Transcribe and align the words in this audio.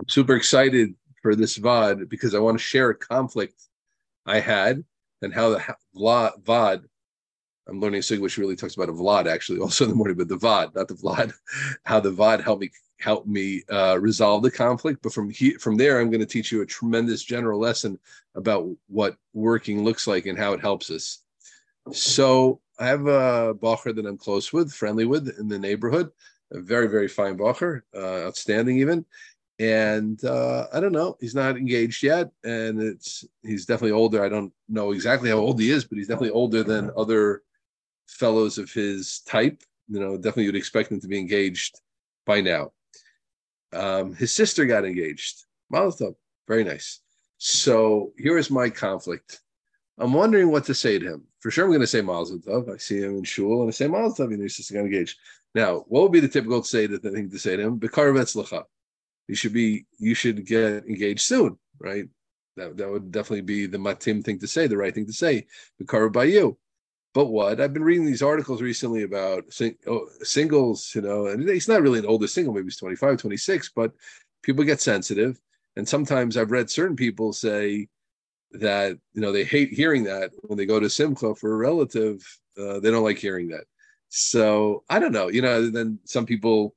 I'm 0.00 0.08
super 0.08 0.34
excited 0.34 0.94
for 1.20 1.36
this 1.36 1.58
VOD 1.58 2.08
because 2.08 2.34
I 2.34 2.38
want 2.38 2.56
to 2.56 2.64
share 2.64 2.88
a 2.88 2.94
conflict 2.94 3.60
I 4.24 4.40
had 4.40 4.82
and 5.20 5.32
how 5.32 5.50
the 5.50 5.76
VOD, 5.94 6.84
I'm 7.68 7.80
learning 7.80 8.00
Sig, 8.00 8.18
which 8.18 8.38
really 8.38 8.56
talks 8.56 8.76
about 8.76 8.88
a 8.88 8.92
VLOD 8.92 9.26
actually 9.26 9.58
also 9.60 9.84
in 9.84 9.90
the 9.90 9.96
morning, 9.96 10.16
but 10.16 10.28
the 10.28 10.38
VOD, 10.38 10.74
not 10.74 10.88
the 10.88 10.94
VLOD, 10.94 11.34
how 11.84 12.00
the 12.00 12.12
VOD 12.12 12.42
helped 12.42 12.62
me 12.62 12.70
help 12.98 13.26
me 13.26 13.62
uh, 13.70 13.98
resolve 14.00 14.42
the 14.42 14.50
conflict. 14.50 15.02
But 15.02 15.12
from 15.12 15.28
he, 15.28 15.52
from 15.54 15.76
there, 15.76 16.00
I'm 16.00 16.10
going 16.10 16.20
to 16.20 16.26
teach 16.26 16.50
you 16.50 16.62
a 16.62 16.66
tremendous 16.66 17.22
general 17.22 17.60
lesson 17.60 17.98
about 18.34 18.70
what 18.88 19.16
working 19.34 19.84
looks 19.84 20.06
like 20.06 20.24
and 20.24 20.38
how 20.38 20.54
it 20.54 20.60
helps 20.60 20.90
us. 20.90 21.18
So 21.92 22.60
I 22.78 22.86
have 22.86 23.06
a 23.06 23.54
bacher 23.54 23.94
that 23.94 24.06
I'm 24.06 24.18
close 24.18 24.50
with, 24.50 24.72
friendly 24.72 25.04
with 25.04 25.34
in 25.38 25.48
the 25.48 25.58
neighborhood, 25.58 26.10
a 26.52 26.60
very, 26.60 26.88
very 26.88 27.08
fine 27.08 27.38
bacher, 27.38 27.82
uh, 27.94 28.26
outstanding 28.26 28.78
even. 28.78 29.04
And 29.60 30.24
uh, 30.24 30.68
I 30.72 30.80
don't 30.80 30.90
know, 30.90 31.18
he's 31.20 31.34
not 31.34 31.58
engaged 31.58 32.02
yet, 32.02 32.30
and 32.44 32.80
it's 32.80 33.26
he's 33.42 33.66
definitely 33.66 33.92
older. 33.92 34.24
I 34.24 34.30
don't 34.30 34.54
know 34.70 34.92
exactly 34.92 35.28
how 35.28 35.36
old 35.36 35.60
he 35.60 35.70
is, 35.70 35.84
but 35.84 35.98
he's 35.98 36.08
definitely 36.08 36.30
older 36.30 36.62
than 36.62 36.90
other 36.96 37.42
fellows 38.08 38.56
of 38.56 38.72
his 38.72 39.20
type. 39.20 39.62
You 39.90 40.00
know, 40.00 40.16
definitely 40.16 40.44
you'd 40.44 40.56
expect 40.56 40.90
him 40.90 40.98
to 41.00 41.08
be 41.08 41.18
engaged 41.18 41.78
by 42.24 42.40
now. 42.40 42.72
Um, 43.74 44.14
his 44.14 44.32
sister 44.32 44.64
got 44.64 44.86
engaged. 44.86 45.44
Mazel 45.68 46.16
very 46.48 46.64
nice. 46.64 47.00
So 47.36 48.12
here 48.16 48.38
is 48.38 48.50
my 48.50 48.70
conflict. 48.70 49.40
I'm 49.98 50.14
wondering 50.14 50.50
what 50.50 50.64
to 50.64 50.74
say 50.74 50.98
to 50.98 51.06
him. 51.06 51.24
For 51.40 51.50
sure, 51.50 51.64
I'm 51.64 51.70
going 51.70 51.82
to 51.82 51.86
say 51.86 52.00
Mazel 52.00 52.40
I 52.72 52.78
see 52.78 53.00
him 53.00 53.18
in 53.18 53.24
shul 53.24 53.60
and 53.60 53.68
I 53.68 53.72
say 53.72 53.88
Mazel 53.88 54.26
Tov. 54.26 54.30
You 54.30 54.38
know, 54.38 54.44
his 54.44 54.56
sister 54.56 54.72
got 54.72 54.80
engaged. 54.80 55.18
Now, 55.54 55.84
what 55.88 56.02
would 56.02 56.12
be 56.12 56.20
the 56.20 56.28
typical 56.28 56.62
to 56.62 56.66
say 56.66 56.86
the 56.86 56.98
thing 56.98 57.28
to 57.28 57.38
say 57.38 57.56
to 57.56 57.62
him? 57.62 57.78
Bekar 57.78 58.14
Vetzlacha. 58.14 58.64
You 59.30 59.36
should 59.36 59.52
be. 59.52 59.86
You 60.00 60.14
should 60.16 60.44
get 60.44 60.84
engaged 60.86 61.20
soon, 61.20 61.56
right? 61.78 62.06
That 62.56 62.76
that 62.78 62.90
would 62.90 63.12
definitely 63.12 63.42
be 63.42 63.66
the 63.66 63.78
matim 63.78 64.24
thing 64.24 64.40
to 64.40 64.48
say, 64.48 64.66
the 64.66 64.76
right 64.76 64.92
thing 64.92 65.06
to 65.06 65.12
say. 65.12 65.46
Bekar 65.80 66.12
by 66.12 66.24
you. 66.24 66.58
But 67.14 67.26
what 67.26 67.60
I've 67.60 67.72
been 67.72 67.84
reading 67.84 68.06
these 68.06 68.22
articles 68.22 68.60
recently 68.60 69.04
about 69.04 69.52
sing, 69.52 69.76
oh, 69.86 70.08
singles, 70.22 70.92
you 70.96 71.02
know, 71.02 71.28
and 71.28 71.48
it's 71.48 71.68
not 71.68 71.80
really 71.80 72.00
an 72.00 72.06
older 72.06 72.26
single, 72.26 72.52
maybe 72.52 72.66
he's 72.66 72.76
25, 72.76 73.18
26, 73.18 73.70
but 73.76 73.92
people 74.42 74.64
get 74.64 74.80
sensitive. 74.80 75.40
And 75.76 75.88
sometimes 75.88 76.36
I've 76.36 76.50
read 76.50 76.68
certain 76.68 76.96
people 76.96 77.32
say 77.32 77.86
that, 78.52 78.98
you 79.12 79.20
know, 79.20 79.30
they 79.30 79.44
hate 79.44 79.72
hearing 79.72 80.04
that 80.04 80.32
when 80.42 80.58
they 80.58 80.66
go 80.66 80.80
to 80.80 80.90
Simcha 80.90 81.36
for 81.36 81.52
a 81.52 81.56
relative, 81.56 82.20
uh, 82.58 82.80
they 82.80 82.90
don't 82.90 83.04
like 83.04 83.18
hearing 83.18 83.48
that. 83.48 83.64
So 84.08 84.82
I 84.88 84.98
don't 84.98 85.12
know, 85.12 85.28
you 85.28 85.42
know, 85.42 85.70
then 85.70 86.00
some 86.04 86.26
people 86.26 86.74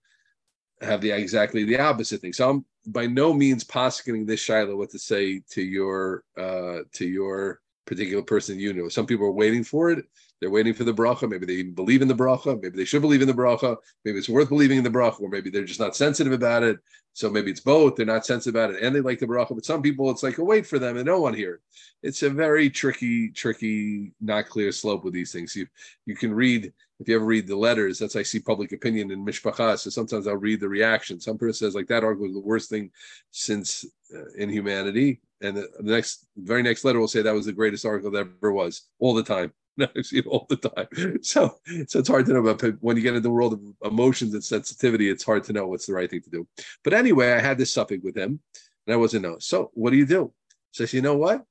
have 0.83 1.01
the 1.01 1.11
exactly 1.11 1.63
the 1.63 1.79
opposite 1.79 2.21
thing. 2.21 2.33
So 2.33 2.49
I'm 2.49 2.65
by 2.87 3.07
no 3.07 3.33
means 3.33 3.63
posketing 3.63 4.25
this 4.25 4.45
shailah 4.45 4.77
what 4.77 4.89
to 4.91 4.99
say 4.99 5.41
to 5.51 5.61
your 5.61 6.23
uh 6.37 6.79
to 6.93 7.05
your 7.05 7.61
particular 7.85 8.23
person 8.23 8.59
you 8.59 8.73
know. 8.73 8.89
Some 8.89 9.05
people 9.05 9.25
are 9.25 9.31
waiting 9.31 9.63
for 9.63 9.91
it. 9.91 10.05
They're 10.39 10.51
waiting 10.51 10.73
for 10.73 10.83
the 10.83 10.93
bracha. 10.93 11.29
Maybe 11.29 11.45
they 11.45 11.53
even 11.53 11.73
believe 11.73 12.01
in 12.01 12.07
the 12.07 12.13
bracha. 12.13 12.61
Maybe 12.61 12.75
they 12.75 12.85
should 12.85 13.01
believe 13.01 13.21
in 13.21 13.27
the 13.27 13.33
bracha. 13.33 13.77
Maybe 14.03 14.17
it's 14.17 14.27
worth 14.27 14.49
believing 14.49 14.77
in 14.77 14.83
the 14.83 14.89
bracha, 14.89 15.21
or 15.21 15.29
maybe 15.29 15.49
they're 15.49 15.63
just 15.63 15.79
not 15.79 15.95
sensitive 15.95 16.33
about 16.33 16.63
it. 16.63 16.79
So 17.13 17.29
maybe 17.29 17.51
it's 17.51 17.59
both. 17.59 17.95
They're 17.95 18.05
not 18.05 18.25
sensitive 18.25 18.55
about 18.55 18.75
it 18.75 18.83
and 18.83 18.93
they 18.93 18.99
like 18.99 19.19
the 19.19 19.27
bracha. 19.27 19.55
But 19.55 19.65
some 19.65 19.81
people, 19.81 20.09
it's 20.09 20.23
like 20.23 20.39
a 20.39 20.43
wait 20.43 20.65
for 20.65 20.79
them 20.79 20.97
and 20.97 21.05
no 21.05 21.21
one 21.21 21.33
here. 21.33 21.61
It's 22.01 22.23
a 22.23 22.29
very 22.29 22.69
tricky, 22.69 23.29
tricky, 23.29 24.11
not 24.19 24.49
clear 24.49 24.71
slope 24.71 25.05
with 25.05 25.13
these 25.13 25.31
things. 25.31 25.55
You 25.55 25.67
you 26.05 26.15
can 26.15 26.33
read 26.33 26.73
if 27.03 27.09
you 27.09 27.15
ever 27.15 27.25
read 27.25 27.47
the 27.47 27.55
letters. 27.55 27.99
That's 27.99 28.15
I 28.15 28.23
see 28.23 28.39
public 28.39 28.71
opinion 28.71 29.11
in 29.11 29.25
mishpacha. 29.25 29.77
So 29.77 29.89
sometimes 29.89 30.27
I'll 30.27 30.35
read 30.35 30.59
the 30.59 30.69
reaction. 30.69 31.19
Some 31.19 31.37
person 31.37 31.67
says 31.67 31.75
like 31.75 31.87
that 31.87 32.03
article 32.03 32.27
is 32.27 32.33
the 32.33 32.39
worst 32.39 32.69
thing 32.69 32.89
since 33.31 33.85
uh, 34.13 34.31
in 34.37 34.49
humanity 34.49 35.21
and 35.41 35.57
the, 35.57 35.67
the 35.79 35.91
next 35.91 36.27
very 36.37 36.63
next 36.63 36.85
letter 36.85 36.99
will 36.99 37.07
say 37.07 37.21
that 37.21 37.33
was 37.33 37.45
the 37.45 37.51
greatest 37.51 37.85
article 37.85 38.09
that 38.11 38.27
ever 38.41 38.53
was 38.53 38.83
all 38.99 39.13
the 39.13 39.23
time 39.23 39.51
I 39.79 40.01
see 40.01 40.19
it 40.19 40.27
all 40.27 40.45
the 40.49 40.57
time. 40.57 41.19
So, 41.23 41.55
so 41.87 41.99
it's 41.99 42.09
hard 42.09 42.25
to 42.27 42.33
know 42.33 42.45
about 42.45 42.61
when 42.81 42.97
you 42.97 43.03
get 43.03 43.15
into 43.15 43.21
the 43.21 43.31
world 43.31 43.53
of 43.53 43.91
emotions 43.91 44.33
and 44.33 44.43
sensitivity. 44.43 45.09
It's 45.09 45.23
hard 45.23 45.43
to 45.45 45.53
know 45.53 45.67
what's 45.67 45.85
the 45.85 45.93
right 45.93 46.09
thing 46.09 46.21
to 46.21 46.29
do. 46.29 46.47
But 46.83 46.93
anyway, 46.93 47.33
I 47.33 47.39
had 47.39 47.57
this 47.57 47.73
suffix 47.73 48.03
with 48.03 48.15
him, 48.15 48.39
and 48.85 48.93
I 48.93 48.97
wasn't 48.97 49.23
know. 49.23 49.37
So, 49.39 49.71
what 49.73 49.91
do 49.91 49.97
you 49.97 50.05
do? 50.05 50.31
Says, 50.71 50.93
you 50.93 51.01
know 51.01 51.15
what? 51.15 51.43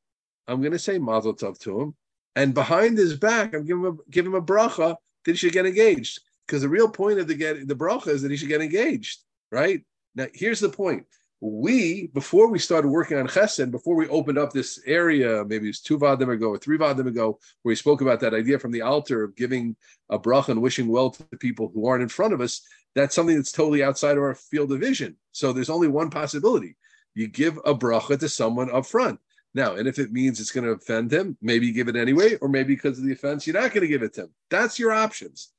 I'm 0.46 0.60
going 0.60 0.72
to 0.72 0.78
say 0.78 0.98
Mazel 0.98 1.34
Tov 1.34 1.58
to 1.60 1.80
him, 1.80 1.94
and 2.36 2.54
behind 2.54 2.98
his 2.98 3.16
back, 3.16 3.54
I'm 3.54 3.64
giving 3.64 3.84
him 3.84 3.98
a, 3.98 4.10
give 4.10 4.26
him 4.26 4.34
a 4.34 4.42
bracha 4.42 4.96
that 5.24 5.32
he 5.32 5.36
should 5.36 5.52
get 5.52 5.66
engaged. 5.66 6.20
Because 6.46 6.62
the 6.62 6.68
real 6.68 6.88
point 6.88 7.18
of 7.18 7.28
the 7.28 7.34
get 7.34 7.68
the 7.68 7.74
bracha 7.74 8.08
is 8.08 8.22
that 8.22 8.30
he 8.30 8.36
should 8.36 8.48
get 8.48 8.60
engaged, 8.60 9.20
right? 9.50 9.82
Now, 10.14 10.26
here's 10.34 10.60
the 10.60 10.68
point 10.68 11.06
we 11.42 12.06
before 12.14 12.48
we 12.48 12.58
started 12.58 12.88
working 12.88 13.18
on 13.18 13.26
chesed, 13.26 13.72
before 13.72 13.96
we 13.96 14.06
opened 14.08 14.38
up 14.38 14.52
this 14.52 14.80
area, 14.86 15.44
maybe 15.44 15.68
it's 15.68 15.80
two 15.80 15.98
vadim 15.98 16.32
ago 16.32 16.48
or 16.48 16.58
three 16.58 16.78
vadim 16.78 17.08
ago, 17.08 17.38
where 17.62 17.72
we 17.72 17.76
spoke 17.76 18.00
about 18.00 18.20
that 18.20 18.32
idea 18.32 18.60
from 18.60 18.70
the 18.70 18.82
Alter 18.82 19.24
of 19.24 19.34
giving 19.34 19.74
a 20.08 20.18
bracha 20.18 20.50
and 20.50 20.62
wishing 20.62 20.86
well 20.86 21.10
to 21.10 21.24
the 21.30 21.36
people 21.36 21.70
who 21.74 21.86
aren't 21.86 22.02
in 22.02 22.08
front 22.08 22.32
of 22.32 22.40
us. 22.40 22.62
That's 22.94 23.14
something 23.14 23.34
that's 23.34 23.50
totally 23.50 23.82
outside 23.82 24.16
of 24.16 24.22
our 24.22 24.36
field 24.36 24.70
of 24.70 24.80
vision. 24.80 25.16
So 25.32 25.52
there's 25.52 25.70
only 25.70 25.88
one 25.88 26.10
possibility: 26.10 26.76
you 27.14 27.26
give 27.26 27.58
a 27.64 27.74
bracha 27.74 28.20
to 28.20 28.28
someone 28.28 28.70
up 28.70 28.86
front. 28.86 29.18
Now, 29.54 29.74
and 29.74 29.86
if 29.86 29.98
it 29.98 30.12
means 30.12 30.40
it's 30.40 30.50
going 30.50 30.64
to 30.64 30.72
offend 30.72 31.12
him, 31.12 31.36
maybe 31.42 31.72
give 31.72 31.88
it 31.88 31.96
anyway, 31.96 32.36
or 32.36 32.48
maybe 32.48 32.74
because 32.74 32.98
of 32.98 33.04
the 33.04 33.12
offense, 33.12 33.46
you're 33.46 33.60
not 33.60 33.72
going 33.72 33.82
to 33.82 33.88
give 33.88 34.02
it 34.02 34.14
to 34.14 34.22
him. 34.22 34.34
That's 34.50 34.78
your 34.78 34.92
options. 34.92 35.52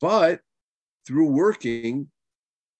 But 0.00 0.40
through 1.06 1.26
working, 1.26 2.08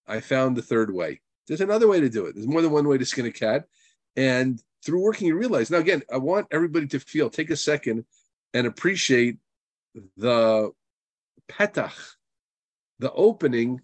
I 0.07 0.21
found 0.21 0.57
the 0.57 0.63
third 0.63 0.93
way 0.93 1.21
there's 1.47 1.61
another 1.61 1.89
way 1.89 2.01
to 2.01 2.09
do 2.09 2.27
it. 2.27 2.35
There's 2.35 2.47
more 2.47 2.63
than 2.63 2.71
one 2.71 2.89
way 2.89 2.99
to 2.99 3.05
skin 3.05 3.27
a 3.27 3.31
cat. 3.31 3.65
And 4.17 4.63
through 4.85 5.03
working, 5.03 5.29
you 5.29 5.37
realize. 5.37 5.71
Now, 5.71 5.79
again, 5.79 6.03
I 6.13 6.19
want 6.19 6.47
everybody 6.51 6.87
to 6.89 7.01
feel, 7.01 7.31
take 7.31 7.51
a 7.51 7.57
second 7.57 8.05
and 8.53 8.67
appreciate 8.67 9.39
the 10.17 10.73
petach, 11.51 12.15
the 12.99 13.13
opening 13.13 13.81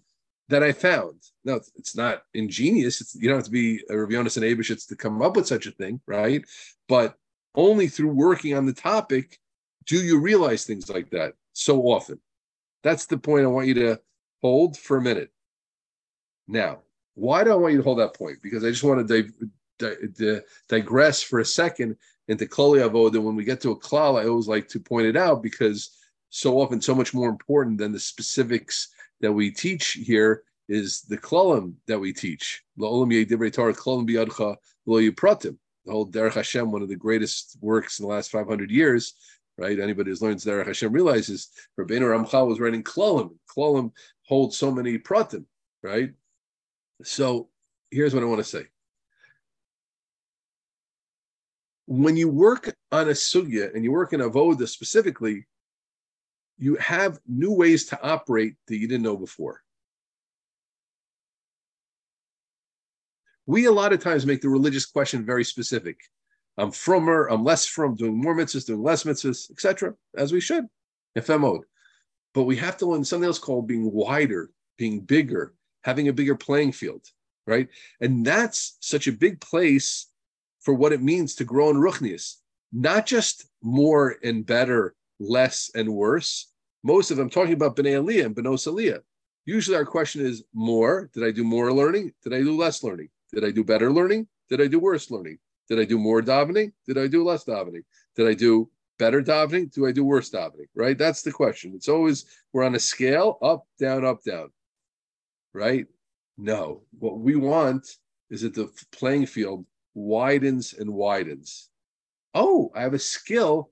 that 0.51 0.63
I 0.63 0.71
found. 0.71 1.15
No, 1.43 1.59
it's 1.75 1.95
not 1.95 2.23
ingenious. 2.33 3.01
It's, 3.01 3.15
you 3.15 3.27
don't 3.27 3.37
have 3.37 3.45
to 3.45 3.51
be 3.51 3.81
a 3.89 3.97
Rav 3.97 4.09
Yonason 4.09 4.43
Eybeshitz 4.43 4.87
to 4.87 4.95
come 4.95 5.21
up 5.21 5.35
with 5.35 5.47
such 5.47 5.65
a 5.65 5.71
thing, 5.71 5.99
right? 6.05 6.43
But 6.87 7.17
only 7.55 7.87
through 7.87 8.13
working 8.13 8.55
on 8.55 8.65
the 8.65 8.73
topic 8.73 9.39
do 9.85 9.97
you 9.97 10.19
realize 10.19 10.63
things 10.63 10.89
like 10.89 11.09
that 11.09 11.33
so 11.53 11.81
often. 11.81 12.19
That's 12.83 13.07
the 13.07 13.17
point 13.17 13.45
I 13.45 13.47
want 13.49 13.67
you 13.67 13.73
to 13.75 13.99
hold 14.41 14.77
for 14.77 14.97
a 14.97 15.01
minute. 15.01 15.31
Now, 16.47 16.79
why 17.15 17.43
do 17.43 17.51
I 17.51 17.55
want 17.55 17.73
you 17.73 17.79
to 17.79 17.83
hold 17.83 17.99
that 17.99 18.15
point? 18.15 18.37
Because 18.41 18.63
I 18.63 18.69
just 18.69 18.83
want 18.83 19.07
to 19.07 19.23
di- 19.23 19.29
di- 19.79 20.07
di- 20.13 20.41
digress 20.67 21.21
for 21.21 21.39
a 21.39 21.45
second 21.45 21.97
into 22.27 22.45
klali 22.45 22.87
avoda. 22.87 23.21
When 23.21 23.35
we 23.35 23.43
get 23.43 23.61
to 23.61 23.71
a 23.71 23.79
klal, 23.79 24.19
I 24.19 24.27
always 24.27 24.47
like 24.47 24.67
to 24.69 24.79
point 24.79 25.07
it 25.07 25.17
out 25.17 25.43
because 25.43 25.97
so 26.29 26.59
often, 26.59 26.81
so 26.81 26.95
much 26.95 27.13
more 27.13 27.29
important 27.29 27.77
than 27.77 27.91
the 27.91 27.99
specifics 27.99 28.89
that 29.21 29.31
we 29.31 29.51
teach 29.51 29.93
here 29.93 30.43
is 30.67 31.01
the 31.01 31.17
klalim 31.17 31.73
that 31.87 31.99
we 31.99 32.13
teach. 32.13 32.63
The 32.77 32.87
whole 32.87 33.05
Derech 36.11 36.33
Hashem, 36.33 36.71
one 36.71 36.81
of 36.81 36.89
the 36.89 36.95
greatest 36.95 37.57
works 37.59 37.99
in 37.99 38.03
the 38.03 38.09
last 38.09 38.31
500 38.31 38.69
years, 38.69 39.13
right? 39.57 39.79
Anybody 39.79 40.11
who's 40.11 40.21
learned 40.21 40.37
Derech 40.37 40.67
Hashem 40.67 40.91
realizes 40.91 41.49
Rabbeinu 41.79 42.01
Ramchal 42.01 42.47
was 42.47 42.59
writing 42.59 42.83
klalim. 42.83 43.31
Klalim 43.49 43.91
holds 44.27 44.57
so 44.57 44.71
many 44.71 44.97
pratim, 44.97 45.45
right? 45.83 46.11
So 47.03 47.49
here's 47.89 48.13
what 48.13 48.23
I 48.23 48.27
want 48.27 48.39
to 48.39 48.43
say. 48.43 48.65
When 51.87 52.15
you 52.15 52.29
work 52.29 52.73
on 52.91 53.09
a 53.09 53.11
sugya 53.11 53.73
and 53.73 53.83
you 53.83 53.91
work 53.91 54.13
in 54.13 54.21
avoda 54.21 54.67
specifically, 54.67 55.45
you 56.61 56.75
have 56.75 57.19
new 57.27 57.51
ways 57.51 57.87
to 57.87 58.01
operate 58.03 58.53
that 58.67 58.77
you 58.77 58.87
didn't 58.87 59.03
know 59.03 59.17
before. 59.17 59.61
We 63.47 63.65
a 63.65 63.71
lot 63.71 63.93
of 63.93 63.99
times 63.99 64.27
make 64.27 64.41
the 64.41 64.49
religious 64.49 64.85
question 64.85 65.25
very 65.25 65.43
specific. 65.43 65.97
I'm 66.57 66.69
fromer, 66.71 67.27
I'm 67.31 67.43
less 67.43 67.65
from, 67.65 67.95
doing 67.95 68.15
more 68.15 68.35
mitzvahs, 68.35 68.67
doing 68.67 68.83
less 68.83 69.03
mitzvahs, 69.03 69.49
etc., 69.49 69.95
as 70.15 70.31
we 70.31 70.39
should, 70.39 70.67
mode. 71.27 71.63
But 72.35 72.43
we 72.43 72.57
have 72.57 72.77
to 72.77 72.85
learn 72.85 73.03
something 73.03 73.25
else 73.25 73.39
called 73.39 73.67
being 73.67 73.91
wider, 73.91 74.51
being 74.77 74.99
bigger, 74.99 75.55
having 75.83 76.09
a 76.09 76.13
bigger 76.13 76.35
playing 76.35 76.73
field, 76.73 77.03
right? 77.47 77.69
And 78.01 78.23
that's 78.23 78.77
such 78.81 79.07
a 79.07 79.11
big 79.11 79.41
place 79.41 80.07
for 80.59 80.75
what 80.75 80.93
it 80.93 81.01
means 81.01 81.33
to 81.35 81.43
grow 81.43 81.71
in 81.71 81.77
ruchnius, 81.77 82.35
not 82.71 83.07
just 83.07 83.47
more 83.63 84.17
and 84.23 84.45
better, 84.45 84.93
less 85.19 85.71
and 85.73 85.91
worse. 85.91 86.50
Most 86.83 87.11
of 87.11 87.17
them 87.17 87.29
talking 87.29 87.53
about 87.53 87.75
bnei 87.75 88.01
aliyah 88.01 88.25
and 88.25 88.35
benos 88.35 88.67
aliyah. 88.67 88.99
Usually 89.45 89.77
our 89.77 89.85
question 89.85 90.25
is 90.25 90.43
more. 90.53 91.09
Did 91.13 91.23
I 91.23 91.31
do 91.31 91.43
more 91.43 91.73
learning? 91.73 92.13
Did 92.23 92.33
I 92.33 92.39
do 92.39 92.55
less 92.55 92.83
learning? 92.83 93.09
Did 93.33 93.43
I 93.43 93.51
do 93.51 93.63
better 93.63 93.91
learning? 93.91 94.27
Did 94.49 94.61
I 94.61 94.67
do 94.67 94.79
worse 94.79 95.09
learning? 95.09 95.39
Did 95.69 95.79
I 95.79 95.85
do 95.85 95.97
more 95.97 96.21
davening? 96.21 96.73
Did 96.85 96.97
I 96.97 97.07
do 97.07 97.23
less 97.23 97.45
davening? 97.45 97.83
Did 98.15 98.27
I 98.27 98.33
do 98.33 98.69
better 98.99 99.21
davening? 99.21 99.71
Do 99.73 99.87
I 99.87 99.91
do 99.91 100.03
worse 100.03 100.29
davening? 100.29 100.67
Right? 100.75 100.97
That's 100.97 101.21
the 101.21 101.31
question. 101.31 101.73
It's 101.75 101.89
always 101.89 102.25
we're 102.53 102.63
on 102.63 102.75
a 102.75 102.79
scale 102.79 103.37
up, 103.41 103.65
down, 103.79 104.05
up, 104.05 104.23
down 104.23 104.49
right? 105.53 105.85
No. 106.37 106.81
What 106.99 107.19
we 107.19 107.35
want 107.35 107.87
is 108.29 108.41
that 108.41 108.53
the 108.53 108.71
playing 108.91 109.25
field 109.25 109.65
widens 109.93 110.73
and 110.73 110.93
widens. 110.93 111.69
Oh, 112.33 112.71
I 112.75 112.81
have 112.81 112.93
a 112.93 112.99
skill 112.99 113.71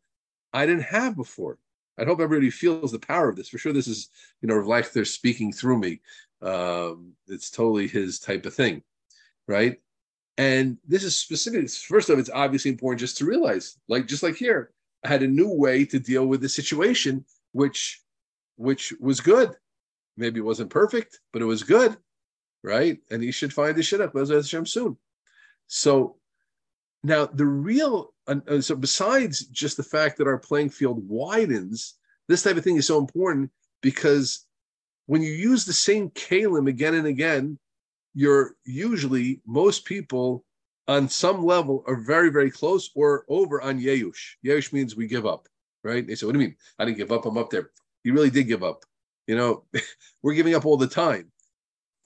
I 0.51 0.65
didn't 0.65 0.83
have 0.83 1.15
before. 1.15 1.57
I 1.99 2.05
hope 2.05 2.19
everybody 2.19 2.49
feels 2.49 2.91
the 2.91 2.99
power 2.99 3.29
of 3.29 3.35
this. 3.35 3.49
For 3.49 3.57
sure, 3.57 3.73
this 3.73 3.87
is, 3.87 4.09
you 4.41 4.47
know, 4.47 4.55
like 4.59 4.91
they're 4.91 5.05
speaking 5.05 5.51
through 5.51 5.79
me. 5.79 6.01
Um, 6.41 7.13
it's 7.27 7.51
totally 7.51 7.87
his 7.87 8.19
type 8.19 8.45
of 8.45 8.53
thing, 8.53 8.81
right? 9.47 9.77
And 10.37 10.77
this 10.87 11.03
is 11.03 11.19
specific. 11.19 11.69
First 11.69 12.09
off, 12.09 12.17
it's 12.17 12.29
obviously 12.29 12.71
important 12.71 13.01
just 13.01 13.17
to 13.17 13.25
realize, 13.25 13.77
like 13.89 14.07
just 14.07 14.23
like 14.23 14.35
here, 14.35 14.71
I 15.03 15.09
had 15.09 15.23
a 15.23 15.27
new 15.27 15.49
way 15.49 15.85
to 15.85 15.99
deal 15.99 16.25
with 16.25 16.41
the 16.41 16.49
situation, 16.49 17.25
which 17.51 18.01
which 18.55 18.93
was 18.99 19.19
good. 19.19 19.51
Maybe 20.17 20.39
it 20.39 20.45
wasn't 20.45 20.69
perfect, 20.69 21.19
but 21.31 21.41
it 21.41 21.45
was 21.45 21.63
good, 21.63 21.97
right? 22.63 22.99
And 23.09 23.23
he 23.23 23.31
should 23.31 23.53
find 23.53 23.75
the 23.75 23.81
shidduch 23.81 24.67
soon. 24.67 24.97
So 25.67 26.18
now 27.03 27.25
the 27.25 27.45
real 27.45 28.13
uh, 28.27 28.61
so 28.61 28.75
besides 28.75 29.45
just 29.47 29.77
the 29.77 29.83
fact 29.83 30.17
that 30.17 30.27
our 30.27 30.37
playing 30.37 30.69
field 30.69 31.07
widens, 31.07 31.95
this 32.27 32.43
type 32.43 32.57
of 32.57 32.63
thing 32.63 32.77
is 32.77 32.87
so 32.87 32.99
important 32.99 33.49
because 33.81 34.45
when 35.07 35.21
you 35.23 35.31
use 35.31 35.65
the 35.65 35.73
same 35.73 36.09
kalim 36.11 36.67
again 36.67 36.93
and 36.93 37.07
again, 37.07 37.57
you're 38.13 38.55
usually 38.65 39.41
most 39.45 39.85
people 39.85 40.45
on 40.87 41.07
some 41.07 41.43
level 41.43 41.83
are 41.87 41.95
very 41.95 42.29
very 42.29 42.51
close 42.51 42.89
or 42.95 43.25
over 43.29 43.61
on 43.61 43.79
yeush. 43.79 44.35
Yeush 44.45 44.73
means 44.73 44.95
we 44.95 45.07
give 45.07 45.25
up, 45.25 45.47
right? 45.83 46.05
They 46.05 46.15
say, 46.15 46.25
"What 46.25 46.33
do 46.33 46.39
you 46.39 46.47
mean? 46.47 46.55
I 46.77 46.85
didn't 46.85 46.97
give 46.97 47.11
up. 47.11 47.25
I'm 47.25 47.37
up 47.37 47.49
there." 47.49 47.71
You 48.03 48.13
really 48.13 48.29
did 48.29 48.47
give 48.47 48.63
up. 48.63 48.83
You 49.27 49.37
know, 49.37 49.63
we're 50.23 50.33
giving 50.33 50.55
up 50.55 50.65
all 50.65 50.77
the 50.77 50.87
time. 50.87 51.31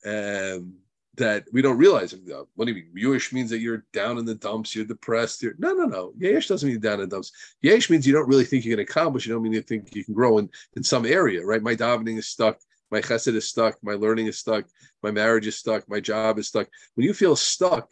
Um, 0.05 0.75
that 1.15 1.45
we 1.51 1.61
don't 1.61 1.77
realize. 1.77 2.15
What 2.55 2.65
do 2.65 2.73
you 2.73 2.85
mean? 2.93 3.05
Yeush 3.13 3.33
means 3.33 3.49
that 3.51 3.59
you're 3.59 3.85
down 3.93 4.17
in 4.17 4.25
the 4.25 4.35
dumps, 4.35 4.75
you're 4.75 4.85
depressed. 4.85 5.43
You're 5.43 5.55
no, 5.59 5.73
no, 5.73 5.85
no. 5.85 6.13
Yeush 6.19 6.47
doesn't 6.47 6.67
mean 6.67 6.79
down 6.79 6.95
in 6.95 7.01
the 7.01 7.15
dumps. 7.15 7.31
Yeush 7.63 7.89
means 7.89 8.07
you 8.07 8.13
don't 8.13 8.27
really 8.27 8.45
think 8.45 8.65
you 8.65 8.71
can 8.71 8.79
accomplish. 8.79 9.25
You 9.25 9.33
don't 9.33 9.43
mean 9.43 9.53
you 9.53 9.61
think 9.61 9.95
you 9.95 10.03
can 10.03 10.13
grow 10.13 10.39
in, 10.39 10.49
in 10.75 10.83
some 10.83 11.05
area, 11.05 11.45
right? 11.45 11.61
My 11.61 11.75
davening 11.75 12.17
is 12.17 12.27
stuck. 12.27 12.57
My 12.89 13.01
chesed 13.01 13.35
is 13.35 13.47
stuck. 13.47 13.77
My 13.83 13.93
learning 13.93 14.27
is 14.27 14.39
stuck. 14.39 14.65
My 15.01 15.11
marriage 15.11 15.47
is 15.47 15.57
stuck. 15.57 15.87
My 15.87 15.99
job 15.99 16.39
is 16.39 16.47
stuck. 16.47 16.67
When 16.95 17.05
you 17.05 17.13
feel 17.13 17.35
stuck, 17.35 17.89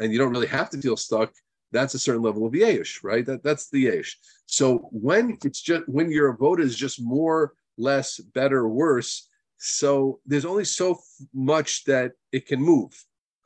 and 0.00 0.12
you 0.12 0.18
don't 0.18 0.32
really 0.32 0.46
have 0.46 0.70
to 0.70 0.80
feel 0.80 0.96
stuck, 0.96 1.32
that's 1.72 1.94
a 1.94 1.98
certain 1.98 2.22
level 2.22 2.46
of 2.46 2.52
yeush, 2.52 3.02
right? 3.02 3.26
That 3.26 3.42
that's 3.42 3.68
the 3.68 3.86
yeush. 3.86 4.14
So 4.46 4.88
when 4.92 5.38
it's 5.44 5.60
just 5.60 5.88
when 5.88 6.10
your 6.10 6.36
vote 6.36 6.60
is 6.60 6.76
just 6.76 7.02
more, 7.02 7.54
less, 7.76 8.18
better, 8.18 8.68
worse, 8.68 9.28
so 9.64 10.20
there's 10.26 10.44
only 10.44 10.64
so 10.64 11.00
much 11.32 11.84
that 11.84 12.12
it 12.32 12.46
can 12.46 12.60
move. 12.60 12.92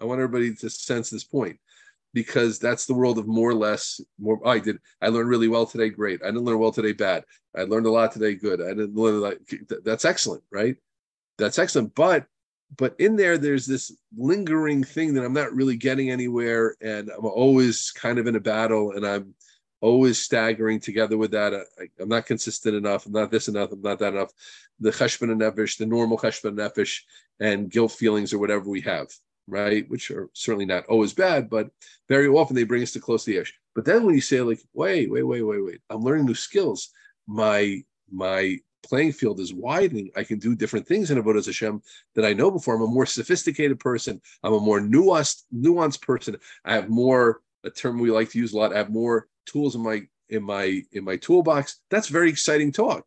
I 0.00 0.04
want 0.04 0.20
everybody 0.20 0.52
to 0.54 0.70
sense 0.70 1.10
this 1.10 1.24
point 1.24 1.58
because 2.12 2.58
that's 2.58 2.86
the 2.86 2.94
world 2.94 3.18
of 3.18 3.28
more 3.28 3.50
or 3.50 3.54
less 3.54 4.00
more 4.18 4.40
oh, 4.44 4.50
I 4.50 4.58
did 4.58 4.78
I 5.00 5.08
learned 5.08 5.28
really 5.28 5.46
well 5.46 5.64
today 5.64 5.90
great. 5.90 6.20
I 6.22 6.26
didn't 6.26 6.44
learn 6.44 6.58
well 6.58 6.72
today 6.72 6.92
bad. 6.92 7.24
I 7.56 7.62
learned 7.62 7.86
a 7.86 7.90
lot 7.90 8.12
today 8.12 8.34
good. 8.34 8.60
I 8.60 8.68
didn't 8.68 8.96
learn 8.96 9.20
like 9.20 9.38
that's 9.84 10.04
excellent 10.04 10.42
right? 10.50 10.76
That's 11.38 11.58
excellent 11.58 11.94
but 11.94 12.26
but 12.76 12.96
in 12.98 13.14
there 13.14 13.38
there's 13.38 13.66
this 13.66 13.92
lingering 14.16 14.82
thing 14.82 15.14
that 15.14 15.24
I'm 15.24 15.32
not 15.32 15.54
really 15.54 15.76
getting 15.76 16.10
anywhere 16.10 16.74
and 16.80 17.10
I'm 17.10 17.26
always 17.26 17.92
kind 17.92 18.18
of 18.18 18.26
in 18.26 18.36
a 18.36 18.40
battle 18.40 18.92
and 18.92 19.06
I'm 19.06 19.34
always 19.80 20.18
staggering 20.18 20.80
together 20.80 21.16
with 21.16 21.30
that. 21.32 21.54
Uh, 21.54 21.64
I, 21.78 22.02
am 22.02 22.08
not 22.08 22.26
consistent 22.26 22.74
enough. 22.74 23.06
I'm 23.06 23.12
not 23.12 23.30
this 23.30 23.48
enough. 23.48 23.72
I'm 23.72 23.82
not 23.82 23.98
that 24.00 24.14
enough. 24.14 24.32
The 24.80 24.90
cheshbon 24.90 25.28
hanefesh, 25.28 25.78
the 25.78 25.86
normal 25.86 26.18
cheshbon 26.18 26.56
hanefesh, 26.56 27.00
and 27.40 27.70
guilt 27.70 27.92
feelings 27.92 28.32
or 28.32 28.38
whatever 28.38 28.68
we 28.68 28.80
have, 28.82 29.08
right? 29.46 29.88
Which 29.88 30.10
are 30.10 30.28
certainly 30.32 30.66
not 30.66 30.86
always 30.86 31.14
bad, 31.14 31.48
but 31.48 31.70
very 32.08 32.28
often 32.28 32.56
they 32.56 32.64
bring 32.64 32.82
us 32.82 32.92
to 32.92 33.00
close 33.00 33.24
to 33.24 33.32
the 33.32 33.38
edge. 33.38 33.54
But 33.74 33.84
then 33.84 34.04
when 34.04 34.14
you 34.14 34.20
say 34.20 34.40
like, 34.40 34.60
wait, 34.72 35.10
wait, 35.10 35.22
wait, 35.22 35.42
wait, 35.42 35.64
wait, 35.64 35.80
I'm 35.90 36.00
learning 36.00 36.26
new 36.26 36.34
skills. 36.34 36.90
My 37.26 37.82
my 38.10 38.58
playing 38.82 39.12
field 39.12 39.38
is 39.40 39.52
widening. 39.52 40.10
I 40.16 40.24
can 40.24 40.38
do 40.38 40.56
different 40.56 40.86
things 40.86 41.10
in 41.10 41.22
Avodah 41.22 41.44
Hashem 41.44 41.82
that 42.14 42.24
I 42.24 42.32
know 42.32 42.50
before. 42.50 42.74
I'm 42.74 42.82
a 42.82 42.86
more 42.86 43.06
sophisticated 43.06 43.78
person. 43.78 44.20
I'm 44.42 44.54
a 44.54 44.60
more 44.60 44.80
nuanced 44.80 45.42
nuanced 45.54 46.02
person. 46.02 46.36
I 46.64 46.74
have 46.74 46.88
more 46.88 47.40
a 47.64 47.70
term 47.70 47.98
we 47.98 48.10
like 48.10 48.30
to 48.30 48.38
use 48.38 48.52
a 48.52 48.56
lot. 48.56 48.72
I 48.72 48.78
have 48.78 48.90
more 48.90 49.28
tools 49.50 49.74
in 49.74 49.82
my 49.82 50.02
in 50.28 50.42
my 50.42 50.82
in 50.92 51.04
my 51.04 51.16
toolbox. 51.16 51.80
That's 51.90 52.08
very 52.08 52.30
exciting 52.30 52.72
talk. 52.72 53.04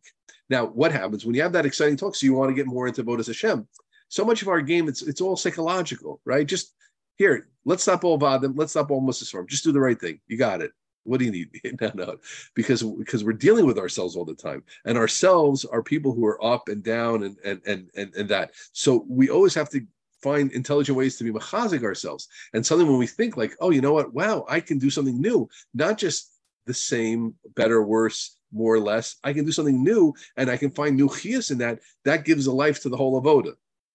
Now, 0.48 0.66
what 0.66 0.92
happens 0.92 1.24
when 1.24 1.34
you 1.34 1.42
have 1.42 1.52
that 1.52 1.66
exciting 1.66 1.96
talk? 1.96 2.14
So 2.14 2.26
you 2.26 2.34
want 2.34 2.50
to 2.50 2.54
get 2.54 2.66
more 2.66 2.86
into 2.86 3.02
Avodas 3.02 3.26
Hashem. 3.26 3.66
So 4.08 4.24
much 4.24 4.42
of 4.42 4.48
our 4.48 4.60
game, 4.60 4.88
it's 4.88 5.02
it's 5.02 5.20
all 5.20 5.36
psychological, 5.36 6.20
right? 6.24 6.46
Just 6.46 6.74
here, 7.16 7.48
let's 7.64 7.82
stop 7.82 8.04
all 8.04 8.18
vadim, 8.18 8.54
let's 8.56 8.72
stop 8.72 8.90
all 8.90 9.00
musasarm. 9.00 9.48
Just 9.48 9.64
do 9.64 9.72
the 9.72 9.80
right 9.80 9.98
thing. 9.98 10.20
You 10.26 10.36
got 10.36 10.60
it. 10.60 10.72
What 11.04 11.18
do 11.18 11.24
you 11.24 11.32
need? 11.32 11.48
no, 11.80 11.90
no, 11.94 12.16
because 12.54 12.82
because 12.82 13.24
we're 13.24 13.32
dealing 13.32 13.66
with 13.66 13.78
ourselves 13.78 14.16
all 14.16 14.24
the 14.24 14.34
time, 14.34 14.62
and 14.84 14.98
ourselves 14.98 15.64
are 15.64 15.82
people 15.82 16.12
who 16.12 16.26
are 16.26 16.44
up 16.44 16.68
and 16.68 16.82
down 16.82 17.22
and 17.24 17.36
and 17.44 17.60
and 17.66 17.90
and, 17.96 18.14
and 18.14 18.28
that. 18.28 18.52
So 18.72 19.04
we 19.08 19.30
always 19.30 19.54
have 19.54 19.70
to 19.70 19.80
find 20.22 20.52
intelligent 20.52 20.96
ways 20.96 21.16
to 21.16 21.24
be 21.24 21.32
machazik 21.32 21.82
ourselves. 21.82 22.28
And 22.54 22.64
suddenly 22.64 22.90
when 22.90 22.98
we 22.98 23.06
think 23.06 23.36
like, 23.36 23.54
oh, 23.60 23.70
you 23.70 23.80
know 23.80 23.92
what? 23.92 24.14
Wow, 24.14 24.46
I 24.48 24.60
can 24.60 24.78
do 24.78 24.90
something 24.90 25.20
new, 25.20 25.48
not 25.74 25.98
just 25.98 26.30
the 26.66 26.74
same, 26.74 27.34
better, 27.56 27.82
worse, 27.82 28.36
more 28.52 28.74
or 28.74 28.80
less. 28.80 29.16
I 29.24 29.32
can 29.32 29.44
do 29.44 29.52
something 29.52 29.82
new 29.82 30.14
and 30.36 30.50
I 30.50 30.56
can 30.56 30.70
find 30.70 30.96
new 30.96 31.08
chias 31.08 31.50
in 31.50 31.58
that. 31.58 31.80
That 32.04 32.24
gives 32.24 32.46
a 32.46 32.52
life 32.52 32.82
to 32.82 32.88
the 32.88 32.96
whole 32.96 33.20
avoda. 33.20 33.54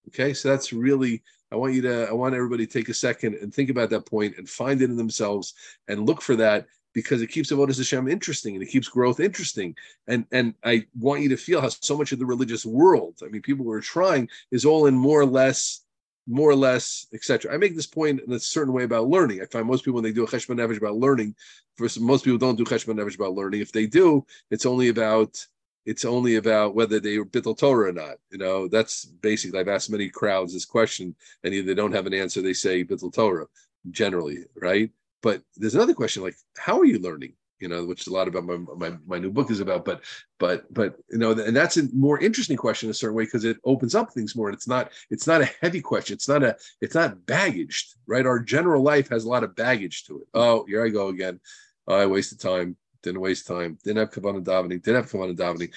Okay, 0.10 0.34
so 0.34 0.50
that's 0.50 0.74
really 0.74 1.22
I 1.52 1.56
want 1.56 1.74
you 1.74 1.82
to 1.84 2.08
I 2.10 2.14
want 2.14 2.36
everybody 2.36 2.66
to 2.66 2.72
take 2.72 2.90
a 2.90 2.94
second 2.94 3.36
and 3.36 3.54
think 3.54 3.70
about 3.70 3.90
that 3.92 4.06
point 4.06 4.36
and 4.38 4.50
find 4.50 4.82
it 4.82 4.90
in 4.90 4.98
themselves 4.98 5.54
and 5.88 6.06
look 6.06 6.22
for 6.22 6.36
that 6.38 6.68
because 6.94 7.22
it 7.22 7.28
keeps 7.28 7.52
Avodah 7.52 7.78
Hashem 7.78 8.08
interesting 8.08 8.56
and 8.56 8.64
it 8.64 8.72
keeps 8.72 8.88
growth 8.88 9.20
interesting. 9.20 9.76
And 10.08 10.26
and 10.32 10.56
I 10.64 10.88
want 10.98 11.22
you 11.22 11.30
to 11.30 11.38
feel 11.38 11.62
how 11.62 11.70
so 11.70 11.98
much 11.98 12.12
of 12.12 12.20
the 12.20 12.26
religious 12.26 12.66
world, 12.66 13.20
I 13.24 13.28
mean, 13.28 13.42
people 13.42 13.66
who 13.66 13.72
are 13.72 13.82
trying, 13.82 14.30
is 14.52 14.66
all 14.66 14.88
in 14.88 14.96
more 14.96 15.22
or 15.22 15.26
less 15.26 15.86
more 16.28 16.50
or 16.50 16.56
less, 16.56 17.08
etc. 17.14 17.54
I 17.54 17.58
make 17.58 17.76
this 17.76 17.88
point 17.88 18.22
in 18.26 18.34
a 18.34 18.40
certain 18.40 18.74
way 18.74 18.84
about 18.84 19.08
learning. 19.08 19.42
I 19.42 19.46
find 19.46 19.66
most 19.66 19.86
people 19.86 19.96
when 19.96 20.04
they 20.04 20.12
do 20.12 20.26
a 20.26 20.28
cheshbon 20.28 20.58
nefesh 20.58 20.78
about 20.78 20.98
learning, 20.98 21.36
first 21.76 22.00
most 22.02 22.26
people 22.26 22.38
don't 22.38 22.58
do 22.58 22.66
cheshbon 22.66 22.96
nefesh 22.96 23.16
about 23.16 23.34
learning. 23.34 23.62
If 23.62 23.72
they 23.72 23.88
do, 23.88 24.26
it's 24.52 24.66
only 24.66 24.90
about 24.90 25.46
it's 25.86 26.04
only 26.04 26.36
about 26.36 26.76
whether 26.76 27.00
they 27.00 27.18
were 27.18 27.26
bittul 27.26 27.58
Torah 27.58 27.90
or 27.90 27.94
not. 27.94 28.18
You 28.30 28.38
know, 28.38 28.68
that's 28.68 29.06
basically 29.06 29.58
I've 29.58 29.70
asked 29.70 29.90
many 29.90 30.10
crowds 30.10 30.54
this 30.54 30.66
question, 30.66 31.16
and 31.44 31.54
either 31.54 31.68
they 31.68 31.74
don't 31.74 31.94
have 31.94 32.06
an 32.06 32.14
answer, 32.14 32.42
they 32.42 32.54
say 32.54 32.84
bittul 32.84 33.14
Torah 33.14 33.48
generally, 33.90 34.40
right? 34.56 34.92
But 35.22 35.42
there's 35.56 35.76
another 35.76 35.94
question 35.94 36.24
like, 36.24 36.36
how 36.58 36.80
are 36.80 36.86
you 36.86 37.00
learning? 37.00 37.34
You 37.60 37.68
know, 37.68 37.86
which 37.86 38.08
a 38.08 38.12
lot 38.12 38.28
about 38.28 38.46
my, 38.46 38.58
my, 38.76 38.98
my 39.06 39.18
new 39.18 39.32
book 39.32 39.50
is 39.52 39.60
about. 39.60 39.86
But 39.86 40.04
but 40.40 40.72
but 40.74 40.98
you 41.10 41.18
know, 41.18 41.32
and 41.32 41.56
that's 41.56 41.78
a 41.78 41.84
more 41.94 42.20
interesting 42.20 42.58
question 42.58 42.88
in 42.88 42.92
a 42.92 42.94
certain 42.94 43.16
way 43.16 43.26
because 43.26 43.46
it 43.46 43.58
opens 43.64 43.96
up 43.96 44.12
things 44.12 44.36
more. 44.36 44.50
And 44.50 44.56
it's 44.56 44.68
not 44.68 44.92
it's 45.10 45.28
not 45.28 45.42
a 45.42 45.50
heavy 45.62 45.82
question. 45.82 46.14
It's 46.14 46.28
not 46.28 46.44
a 46.44 46.56
it's 46.82 46.96
not 46.96 47.18
baggaged, 47.20 47.96
right? 48.06 48.26
Our 48.26 48.40
general 48.40 48.84
life 48.84 49.10
has 49.10 49.26
a 49.26 49.30
lot 49.30 49.44
of 49.44 49.56
baggage 49.56 50.06
to 50.06 50.22
it. 50.22 50.28
Oh, 50.34 50.66
here 50.68 50.86
I 50.86 50.90
go 50.90 51.08
again. 51.08 51.40
Oh, 51.88 51.96
I 51.96 52.06
wasted 52.06 52.40
time. 52.40 52.78
Didn't 53.04 53.22
waste 53.22 53.48
time. 53.48 53.78
Didn't 53.84 54.00
have 54.00 54.12
kavanah 54.12 54.44
davening. 54.44 54.84
Didn't 54.84 54.96
have 54.96 55.12
kavanah 55.12 55.36
davening. 55.36 55.74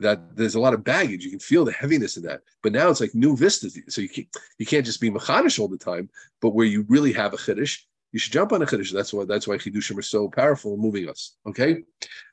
That 0.00 0.36
there's 0.36 0.56
a 0.56 0.60
lot 0.60 0.74
of 0.74 0.84
baggage. 0.84 1.24
You 1.24 1.30
can 1.30 1.38
feel 1.38 1.64
the 1.64 1.72
heaviness 1.72 2.16
of 2.16 2.24
that. 2.24 2.42
But 2.62 2.72
now 2.72 2.90
it's 2.90 3.00
like 3.00 3.14
new 3.14 3.36
vistas. 3.36 3.78
So 3.88 4.00
you 4.00 4.08
can't, 4.08 4.28
you 4.58 4.66
can't 4.66 4.84
just 4.84 5.00
be 5.00 5.10
machadish 5.10 5.58
all 5.58 5.68
the 5.68 5.78
time. 5.78 6.10
But 6.40 6.50
where 6.50 6.66
you 6.66 6.84
really 6.88 7.12
have 7.12 7.32
a 7.32 7.36
chiddush, 7.36 7.78
you 8.14 8.20
should 8.20 8.32
jump 8.32 8.52
on 8.52 8.62
a 8.62 8.64
chiddush. 8.64 8.92
That's 8.92 9.12
why 9.12 9.24
that's 9.24 9.48
why 9.48 9.56
chidushim 9.56 9.98
are 9.98 10.02
so 10.02 10.28
powerful 10.28 10.74
in 10.74 10.80
moving 10.80 11.08
us. 11.08 11.36
Okay, 11.48 11.82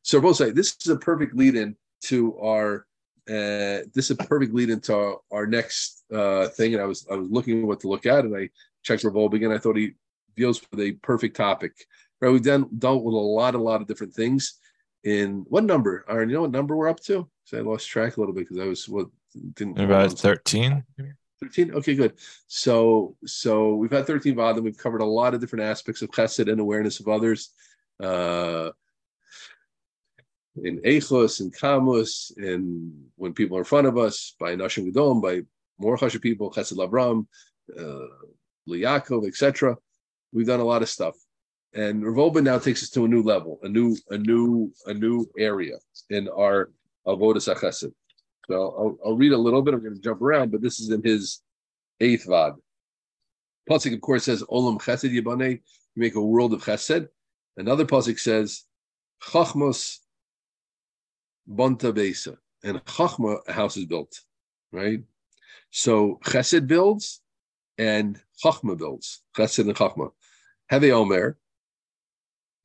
so 0.03 0.21
both 0.21 0.35
say 0.35 0.51
this 0.51 0.77
is 0.79 0.89
a 0.89 0.95
perfect 0.95 1.35
lead 1.35 1.55
in 1.55 1.75
to 2.03 2.37
our. 2.39 2.85
Uh, 3.27 3.89
this 3.95 4.09
is 4.09 4.11
a 4.11 4.15
perfect 4.15 4.53
lead 4.53 4.69
into 4.69 4.93
our, 4.93 5.17
our 5.31 5.47
next 5.47 6.03
uh, 6.13 6.47
thing, 6.49 6.75
and 6.75 6.83
I 6.83 6.85
was 6.85 7.07
I 7.11 7.15
was 7.15 7.29
looking 7.31 7.65
what 7.65 7.79
to 7.79 7.87
look 7.87 8.05
at, 8.05 8.25
and 8.25 8.37
I 8.37 8.49
checked 8.83 9.03
Rav 9.03 9.15
Wolbe 9.15 9.33
again. 9.33 9.51
I 9.51 9.57
thought 9.57 9.75
he 9.75 9.93
deals 10.35 10.61
with 10.69 10.79
a 10.81 10.91
perfect 10.91 11.35
topic. 11.35 11.73
Right, 12.21 12.31
we've 12.31 12.43
done 12.43 12.69
dealt 12.77 13.03
with 13.03 13.15
a 13.15 13.17
lot, 13.17 13.55
a 13.55 13.57
lot 13.57 13.81
of 13.81 13.87
different 13.87 14.13
things. 14.13 14.59
In 15.03 15.45
what 15.49 15.63
number? 15.63 16.05
Aaron, 16.07 16.29
you 16.29 16.35
know 16.35 16.43
what 16.43 16.51
number 16.51 16.75
we're 16.75 16.89
up 16.89 16.99
to? 17.05 17.27
So 17.45 17.57
I 17.57 17.61
lost 17.61 17.89
track 17.89 18.17
a 18.17 18.19
little 18.19 18.35
bit 18.35 18.47
because 18.47 18.59
I 18.59 18.67
was 18.67 18.87
what 18.87 19.07
didn't 19.55 19.79
about 19.79 20.11
thirteen. 20.11 20.83
13 21.41 21.73
okay 21.73 21.95
good. 21.95 22.13
So 22.47 23.15
so 23.25 23.75
we've 23.75 23.91
had 23.91 24.05
13 24.07 24.35
vadim 24.35 24.63
we've 24.63 24.77
covered 24.77 25.01
a 25.01 25.05
lot 25.05 25.33
of 25.33 25.41
different 25.41 25.65
aspects 25.65 26.01
of 26.01 26.11
chesed 26.11 26.51
and 26.51 26.61
awareness 26.61 26.99
of 26.99 27.07
others 27.07 27.53
uh 28.01 28.69
in 30.63 30.81
echos 30.81 31.39
and 31.39 31.55
kamus 31.55 32.35
and 32.37 32.91
when 33.15 33.33
people 33.33 33.57
are 33.57 33.61
in 33.61 33.65
front 33.65 33.87
of 33.87 33.97
us 33.97 34.35
by 34.39 34.55
nashim 34.55 34.91
gedom 34.91 35.21
by 35.21 35.41
more 35.79 35.97
chashiv 35.97 36.21
people 36.21 36.51
chesed 36.51 36.77
lavram 36.77 37.25
uh 37.79 38.07
liyakov 38.67 39.27
etc 39.27 39.75
we've 40.33 40.47
done 40.47 40.59
a 40.59 40.65
lot 40.65 40.81
of 40.81 40.89
stuff. 40.89 41.15
And 41.73 42.03
Rav 42.05 42.15
Wolbe 42.15 42.43
now 42.43 42.57
takes 42.57 42.83
us 42.83 42.89
to 42.91 43.05
a 43.05 43.07
new 43.07 43.23
level 43.23 43.59
a 43.63 43.69
new 43.69 43.95
a 44.09 44.17
new 44.17 44.73
a 44.87 44.93
new 44.93 45.25
area 45.37 45.77
in 46.09 46.27
our 46.27 46.69
avodas 47.07 47.47
chesed 47.53 47.93
I'll, 48.55 48.97
I'll 49.05 49.17
read 49.17 49.31
a 49.31 49.37
little 49.37 49.61
bit. 49.61 49.73
I'm 49.73 49.81
going 49.81 49.95
to 49.95 50.01
jump 50.01 50.21
around, 50.21 50.51
but 50.51 50.61
this 50.61 50.79
is 50.79 50.89
in 50.89 51.01
his 51.03 51.41
eighth 51.99 52.25
Vad. 52.25 52.55
Pasuk, 53.69 53.93
of 53.93 54.01
course, 54.01 54.23
says 54.25 54.43
Olam 54.43 54.81
Chesed 54.81 55.11
Yibane. 55.11 55.51
You 55.51 55.99
make 55.99 56.15
a 56.15 56.21
world 56.21 56.53
of 56.53 56.63
Chesed. 56.63 57.07
Another 57.57 57.85
pasuk 57.85 58.19
says 58.19 58.63
Chachmos 59.23 59.99
Bonta 61.49 61.93
Besa, 61.93 62.37
and 62.63 62.83
Chachma 62.85 63.39
a 63.47 63.53
house 63.53 63.77
is 63.77 63.85
built, 63.85 64.19
right? 64.71 65.01
So 65.69 66.19
Chesed 66.23 66.67
builds, 66.67 67.21
and 67.77 68.19
Chachma 68.43 68.77
builds. 68.77 69.21
Chesed 69.35 69.59
and 69.59 69.75
Chachma. 69.75 70.11
Have 70.69 70.83
a 70.83 70.91
Omer. 70.91 71.37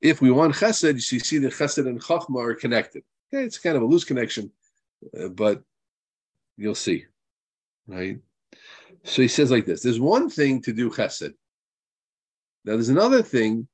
If 0.00 0.20
we 0.20 0.30
want 0.30 0.54
Chesed, 0.54 0.94
you 1.12 1.20
see 1.20 1.38
that 1.38 1.52
Chesed 1.52 1.86
and 1.86 2.00
Chachma 2.00 2.42
are 2.42 2.54
connected. 2.54 3.02
Okay, 3.32 3.44
it's 3.44 3.58
kind 3.58 3.76
of 3.76 3.82
a 3.82 3.86
loose 3.86 4.04
connection, 4.04 4.52
uh, 5.18 5.28
but 5.28 5.62
you'll 6.56 6.74
see, 6.74 7.04
right? 7.86 8.18
So 9.04 9.22
he 9.22 9.28
says 9.28 9.50
like 9.50 9.66
this: 9.66 9.82
There's 9.82 10.00
one 10.00 10.28
thing 10.28 10.62
to 10.62 10.72
do 10.72 10.90
Chesed. 10.90 11.32
Now 12.64 12.72
there's 12.72 12.88
another 12.88 13.22
thing 13.22 13.68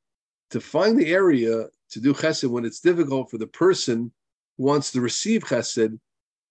to 0.50 0.60
find 0.60 0.98
the 0.98 1.12
area 1.12 1.66
to 1.90 2.00
do 2.00 2.12
Chesed 2.12 2.48
when 2.48 2.64
it's 2.64 2.80
difficult 2.80 3.30
for 3.30 3.38
the 3.38 3.46
person 3.46 4.12
who 4.56 4.64
wants 4.64 4.92
to 4.92 5.00
receive 5.00 5.44
Chesed, 5.44 5.98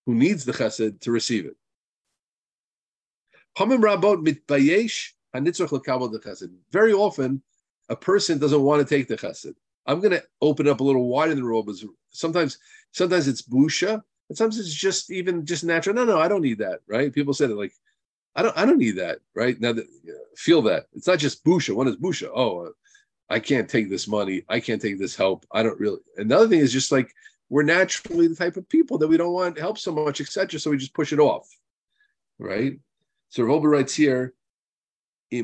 who 0.06 0.16
needs 0.16 0.46
the 0.46 0.54
Chesed 0.54 1.00
to 1.02 1.12
receive 1.12 1.46
it. 1.46 1.56
Very 6.72 6.94
often, 6.94 7.44
a 7.90 7.96
person 7.96 8.40
doesn't 8.40 8.62
want 8.62 8.88
to 8.88 8.96
take 8.96 9.08
the 9.08 9.18
chesed. 9.18 9.54
I'm 9.86 10.00
going 10.00 10.12
to 10.12 10.24
open 10.42 10.68
up 10.68 10.80
a 10.80 10.84
little 10.84 11.08
wider 11.08 11.36
than 11.36 11.44
the 11.44 11.90
Sometimes, 12.10 12.58
sometimes 12.92 13.28
it's 13.28 13.42
busha, 13.42 14.02
and 14.32 14.38
sometimes 14.38 14.60
it's 14.60 14.74
just 14.74 15.12
even 15.12 15.46
just 15.46 15.66
natural. 15.66 15.94
No, 15.94 16.06
no, 16.06 16.18
I 16.18 16.30
don't 16.30 16.42
need 16.42 16.60
that. 16.60 16.80
Right? 16.88 17.12
People 17.12 17.34
say 17.34 17.48
that 17.48 17.58
like, 17.58 17.74
I 18.34 18.42
don't, 18.42 18.58
I 18.58 18.66
don't 18.66 18.78
need 18.78 18.96
that. 18.96 19.20
Right 19.36 19.60
now, 19.60 19.74
that, 19.74 19.86
feel 20.38 20.62
that 20.62 20.86
it's 20.94 21.08
not 21.08 21.20
just 21.20 21.44
busha. 21.44 21.76
One 21.76 21.90
is 21.90 21.98
busha. 21.98 22.30
Oh, 22.34 22.72
I 23.30 23.40
can't 23.40 23.70
take 23.70 23.90
this 23.90 24.08
money. 24.08 24.44
I 24.48 24.62
can't 24.62 24.82
take 24.82 25.00
this 25.00 25.18
help. 25.18 25.46
I 25.52 25.64
don't 25.64 25.78
really. 25.78 26.00
Another 26.16 26.48
thing 26.48 26.62
is 26.62 26.72
just 26.72 26.94
like 26.94 27.14
we're 27.50 27.64
naturally 27.64 28.28
the 28.28 28.36
type 28.36 28.56
of 28.56 28.70
people 28.70 28.98
that 29.00 29.10
we 29.10 29.18
don't 29.18 29.34
want 29.34 29.60
help 29.60 29.78
so 29.78 29.92
much, 29.92 30.22
etc. 30.22 30.58
So 30.62 30.72
we 30.72 30.78
just 30.78 30.94
push 30.94 31.12
it 31.12 31.20
off. 31.20 31.50
Right? 32.40 32.80
So 33.28 33.44
Robo 33.44 33.68
writes 33.68 33.94
here, 33.94 34.34
he 35.30 35.42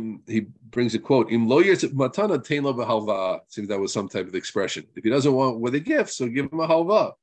brings 0.69 0.95
a 0.95 0.99
quote, 0.99 1.29
Im 1.29 1.49
lawyers 1.49 1.83
matana 1.83 2.41
tain 2.41 2.63
lo. 2.63 3.41
Seems 3.49 3.67
that 3.67 3.81
was 3.81 3.91
some 3.91 4.07
type 4.07 4.29
of 4.29 4.35
expression. 4.35 4.87
If 4.95 5.03
he 5.03 5.09
doesn't 5.09 5.33
want 5.33 5.59
with 5.59 5.75
a 5.75 5.81
gift, 5.81 6.11
so 6.11 6.29
give 6.29 6.53
him 6.53 6.61
a 6.61 6.67
halva. 6.69 7.15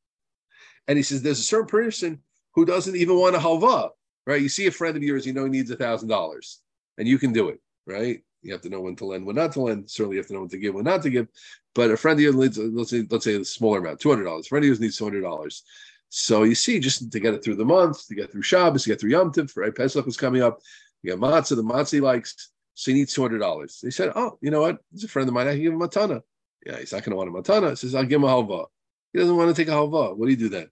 And 0.89 0.97
he 0.97 1.03
says 1.03 1.23
there's 1.23 1.41
a 1.41 1.43
certain 1.43 1.67
person 1.67 2.21
who 2.55 2.65
doesn't 2.65 2.97
even 2.97 3.17
want 3.17 3.37
a 3.37 3.39
halva, 3.39 3.91
right? 4.27 4.43
You 4.43 4.49
see 4.49 4.67
a 4.67 4.71
friend 4.71 4.97
of 4.97 5.03
yours, 5.03 5.27
you 5.27 5.33
know 5.33 5.45
he 5.45 5.51
needs 5.51 5.71
a 5.71 5.77
thousand 5.77 6.09
dollars, 6.09 6.61
and 6.99 7.09
you 7.09 7.19
can 7.19 7.33
do 7.33 7.49
it, 7.49 7.61
right? 7.87 8.23
You 8.43 8.53
have 8.53 8.63
to 8.63 8.69
know 8.69 8.81
when 8.81 8.97
to 8.97 9.07
lend, 9.07 9.25
when 9.25 9.37
not 9.37 9.53
to 9.53 9.63
lend. 9.63 9.91
Certainly, 9.91 10.17
you 10.17 10.21
have 10.21 10.27
to 10.29 10.35
know 10.35 10.41
when 10.41 10.51
to 10.51 10.59
give, 10.59 10.75
when 10.75 10.85
not 10.85 11.03
to 11.03 11.11
give. 11.11 11.29
But 11.75 11.91
a 11.91 11.97
friend 11.97 12.19
of 12.19 12.23
yours 12.23 12.37
needs, 12.37 12.59
let's 12.59 12.91
say, 12.91 13.07
let's 13.11 13.25
say 13.25 13.37
a 13.37 13.45
smaller 13.45 13.79
amount, 13.79 14.01
two 14.01 14.11
hundred 14.11 14.25
dollars. 14.25 14.47
A 14.47 14.49
friend 14.51 14.65
of 14.65 14.67
yours 14.67 14.81
needs 14.81 14.97
two 14.97 15.05
hundred 15.05 15.23
dollars. 15.23 15.65
So 16.11 16.45
you 16.45 16.55
see, 16.55 16.79
just 16.79 17.11
to 17.11 17.21
get 17.21 17.35
it 17.35 17.43
through 17.43 17.57
the 17.57 17.65
month, 17.65 18.07
to 18.07 18.15
get 18.15 18.31
through 18.31 18.43
Shabbos, 18.43 18.85
to 18.85 18.91
get 18.91 19.01
through 19.01 19.11
Yom 19.11 19.33
Tov, 19.33 19.57
right? 19.57 19.75
Pesach 19.75 20.05
was 20.05 20.17
coming 20.17 20.43
up. 20.43 20.61
You 21.03 21.17
got 21.17 21.19
matzah, 21.19 21.57
the 21.57 21.65
matzah 21.65 21.93
he 21.93 22.01
likes, 22.01 22.51
so 22.75 22.91
he 22.91 22.99
needs 22.99 23.13
two 23.13 23.23
hundred 23.23 23.39
dollars. 23.39 23.81
They 23.83 23.91
said, 23.91 24.13
"Oh, 24.15 24.39
you 24.41 24.51
know 24.51 24.61
what? 24.61 24.79
He's 24.93 25.05
a 25.05 25.09
friend 25.09 25.29
of 25.29 25.35
mine. 25.35 25.49
I 25.49 25.53
can 25.53 25.63
give 25.63 25.73
him 25.73 25.83
a 25.83 25.89
matana." 25.89 26.23
Yeah, 26.65 26.79
he's 26.79 26.93
not 26.93 27.03
going 27.03 27.11
to 27.11 27.17
want 27.17 27.31
a 27.31 27.33
matana. 27.33 27.71
He 27.71 27.77
says, 27.77 27.95
"I'll 27.95 28.05
give 28.05 28.21
him 28.21 28.25
a 28.25 28.29
halva." 28.29 28.67
He 29.13 29.19
doesn't 29.19 29.37
want 29.37 29.55
to 29.55 29.61
take 29.61 29.69
a 29.69 29.77
halva. 29.77 30.17
What 30.17 30.27
do 30.27 30.31
you 30.31 30.37
do 30.37 30.49
then? 30.49 30.69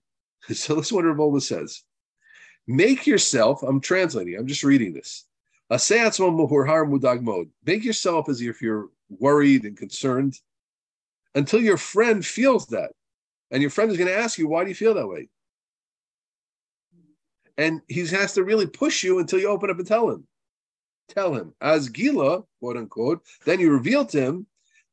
So 0.54 0.74
listen 0.74 0.96
what 0.96 1.04
Rav 1.04 1.42
says. 1.42 1.82
Make 2.66 3.06
yourself. 3.06 3.62
I'm 3.62 3.80
translating. 3.80 4.36
I'm 4.36 4.46
just 4.46 4.64
reading 4.64 4.92
this. 4.92 5.24
Make 7.64 7.84
yourself 7.84 8.28
as 8.28 8.40
if 8.40 8.62
you're 8.62 8.88
worried 9.08 9.64
and 9.64 9.76
concerned 9.76 10.38
until 11.34 11.60
your 11.60 11.76
friend 11.76 12.24
feels 12.24 12.66
that. 12.66 12.92
And 13.50 13.60
your 13.60 13.70
friend 13.70 13.90
is 13.90 13.98
going 13.98 14.08
to 14.08 14.16
ask 14.16 14.38
you, 14.38 14.48
why 14.48 14.64
do 14.64 14.70
you 14.70 14.74
feel 14.74 14.94
that 14.94 15.08
way? 15.08 15.28
And 17.58 17.82
he 17.86 18.06
has 18.06 18.32
to 18.34 18.44
really 18.44 18.66
push 18.66 19.04
you 19.04 19.18
until 19.18 19.38
you 19.38 19.48
open 19.48 19.70
up 19.70 19.78
and 19.78 19.86
tell 19.86 20.10
him. 20.10 20.26
Tell 21.08 21.34
him. 21.34 21.54
As 21.60 21.88
Gila, 21.88 22.44
quote 22.60 22.76
unquote, 22.76 23.22
then 23.44 23.60
you 23.60 23.70
reveal 23.70 24.06
to 24.06 24.20
him 24.20 24.46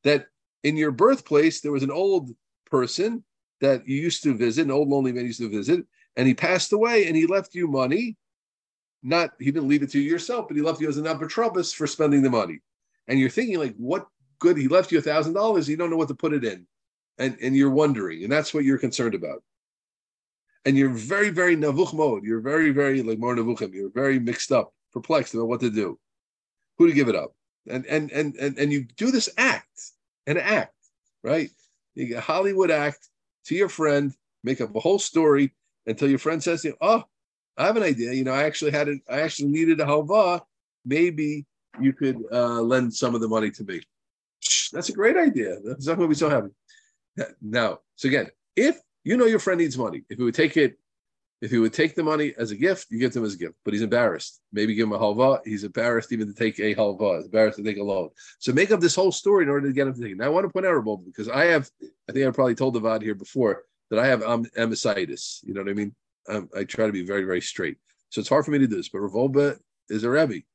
that 0.04 0.28
in 0.64 0.76
your 0.76 0.92
birthplace 0.92 1.62
there 1.62 1.72
was 1.72 1.84
an 1.84 1.92
old 1.92 2.32
person 2.70 3.24
that 3.62 3.88
you 3.88 3.98
used 3.98 4.24
to 4.24 4.36
visit, 4.36 4.66
an 4.66 4.72
old 4.72 4.90
lonely 4.90 5.12
man 5.12 5.26
used 5.26 5.40
to 5.40 5.50
visit, 5.50 5.86
and 6.16 6.28
he 6.28 6.34
passed 6.34 6.74
away 6.74 7.08
and 7.08 7.16
he 7.16 7.26
left 7.26 7.56
you 7.56 7.68
money. 7.68 8.18
Not 9.02 9.32
he 9.40 9.46
didn't 9.46 9.70
leave 9.70 9.84
it 9.84 9.92
to 9.92 10.00
you 10.00 10.10
yourself, 10.10 10.48
but 10.48 10.58
he 10.58 10.64
left 10.64 10.82
you 10.82 10.90
as 10.90 10.98
an 10.98 11.06
apotropos 11.06 11.74
for 11.74 11.88
spending 11.88 12.22
the 12.22 12.30
money. 12.30 12.60
And 13.08 13.20
you're 13.20 13.30
thinking, 13.30 13.58
like, 13.58 13.76
what 13.78 14.08
good? 14.40 14.58
He 14.58 14.68
left 14.68 14.92
you 14.92 15.00
a 15.00 15.02
thousand 15.02 15.34
dollars, 15.34 15.70
you 15.70 15.78
don't 15.78 15.90
know 15.90 15.98
what 15.98 16.10
to 16.10 16.16
put 16.16 16.34
it 16.34 16.44
in 16.44 16.68
and, 17.20 17.38
and 17.42 17.56
you're 17.56 17.70
wondering, 17.70 18.24
and 18.24 18.32
that's 18.32 18.54
what 18.54 18.64
you're 18.64 18.78
concerned 18.78 19.14
about. 19.14 19.44
And 20.66 20.78
you're 20.78 20.90
very, 20.90 21.30
very 21.30 21.56
navuch 21.56 21.94
mode. 21.94 22.24
You're 22.24 22.42
very, 22.42 22.72
very 22.72 23.02
like 23.02 23.20
more 23.20 23.36
navuchim. 23.36 23.74
You're 23.74 23.92
very 23.92 24.20
mixed 24.20 24.52
up, 24.52 24.74
perplexed 24.92 25.34
about 25.34 25.48
what 25.48 25.60
to 25.62 25.70
do, 25.70 26.00
who 26.78 26.88
to 26.88 26.94
give 26.94 27.10
it 27.10 27.16
up, 27.16 27.34
and 27.68 27.86
and 27.86 28.12
and 28.12 28.36
and, 28.36 28.58
and 28.58 28.72
you 28.72 28.84
do 28.98 29.12
this 29.12 29.30
act, 29.38 29.92
an 30.28 30.38
act, 30.38 30.76
right? 31.24 31.50
You 31.96 32.08
get 32.08 32.24
Hollywood 32.24 32.72
act 32.72 33.08
to 33.46 33.56
your 33.56 33.70
friend, 33.70 34.14
make 34.44 34.62
up 34.62 34.76
a 34.76 34.80
whole 34.80 35.00
story 35.00 35.54
until 35.86 36.10
your 36.10 36.20
friend 36.20 36.42
says 36.42 36.62
to 36.62 36.70
you, 36.70 36.78
"Oh, 36.82 37.04
I 37.58 37.66
have 37.66 37.78
an 37.78 37.84
idea. 37.84 38.14
You 38.14 38.24
know, 38.24 38.34
I 38.34 38.44
actually 38.44 38.72
had 38.72 38.88
it. 38.88 39.02
I 39.10 39.22
actually 39.22 39.50
needed 39.50 39.80
a 39.80 39.86
halva. 39.86 40.42
Maybe 40.86 41.46
you 41.80 41.94
could 41.94 42.18
uh, 42.32 42.62
lend 42.62 42.94
some 42.94 43.16
of 43.16 43.22
the 43.22 43.28
money 43.28 43.52
to 43.52 43.64
me." 43.64 43.82
That's 44.72 44.90
a 44.90 44.94
great 44.94 45.18
idea. 45.18 45.58
That's 45.64 45.88
not 45.88 45.98
going 45.98 46.08
to 46.08 46.16
be 46.16 46.20
so 46.20 46.30
happy. 46.30 46.50
Now, 47.42 47.80
so 47.96 48.08
again, 48.08 48.30
if 48.56 48.80
you 49.04 49.18
know 49.18 49.26
your 49.26 49.40
friend 49.40 49.60
needs 49.60 49.78
money, 49.78 50.04
if 50.10 50.18
he 50.18 50.24
would 50.24 50.36
take 50.36 50.56
it, 50.58 50.78
if 51.42 51.52
he 51.52 51.58
would 51.58 51.74
take 51.74 51.96
the 51.96 52.04
money 52.04 52.34
as 52.38 52.52
a 52.52 52.56
gift, 52.56 52.88
you 52.90 53.00
give 53.00 53.14
him 53.14 53.24
as 53.24 53.36
a 53.36 53.38
gift. 53.38 53.56
But 53.64 53.74
he's 53.74 53.82
embarrassed. 53.84 54.42
Maybe 54.52 54.76
give 54.76 54.88
him 54.88 54.94
a 54.94 55.00
halva. 55.00 55.40
He's 55.46 55.64
embarrassed 55.64 56.12
even 56.12 56.28
to 56.28 56.34
take 56.34 56.60
a 56.60 56.76
halva. 56.76 57.18
He's 57.18 57.26
embarrassed 57.26 57.58
to 57.58 57.64
take 57.64 57.78
a 57.78 57.84
loan. 57.84 58.10
So 58.40 58.52
make 58.52 58.72
up 58.72 58.80
this 58.80 58.96
whole 58.96 59.12
story 59.12 59.44
in 59.44 59.50
order 59.50 59.68
to 59.68 59.74
get 59.74 59.88
him 59.88 59.94
to 59.94 60.02
take 60.02 60.12
it. 60.12 60.18
Now 60.18 60.26
I 60.26 60.30
want 60.30 60.46
to 60.46 60.50
point 60.50 60.66
out 60.66 60.74
Rav 60.74 60.86
Wolbe 60.86 61.06
because 61.06 61.30
I 61.30 61.46
have, 61.46 61.70
I 62.10 62.12
think 62.12 62.28
I 62.28 62.32
probably 62.32 62.56
told 62.56 62.74
the 62.74 62.80
Vad 62.80 63.02
here 63.02 63.16
before 63.16 63.64
that 63.90 64.00
I 64.00 64.08
have 64.08 64.22
um. 64.24 64.46
You 64.56 65.54
know 65.54 65.62
what 65.62 65.70
I 65.70 65.74
mean? 65.74 65.96
Um, 66.28 66.50
I 66.56 66.64
try 66.64 66.86
to 66.86 66.92
be 66.92 67.06
very, 67.06 67.24
very 67.24 67.42
straight. 67.42 67.78
So 68.10 68.20
it's 68.20 68.30
hard 68.30 68.46
for 68.46 68.52
me 68.52 68.60
to 68.60 68.68
do 68.68 68.76
this. 68.76 68.90
But 68.90 69.00
Rav 69.00 69.14
Wolbe 69.14 69.58
is 69.90 70.04
a 70.04 70.10
Rebbe 70.10 70.46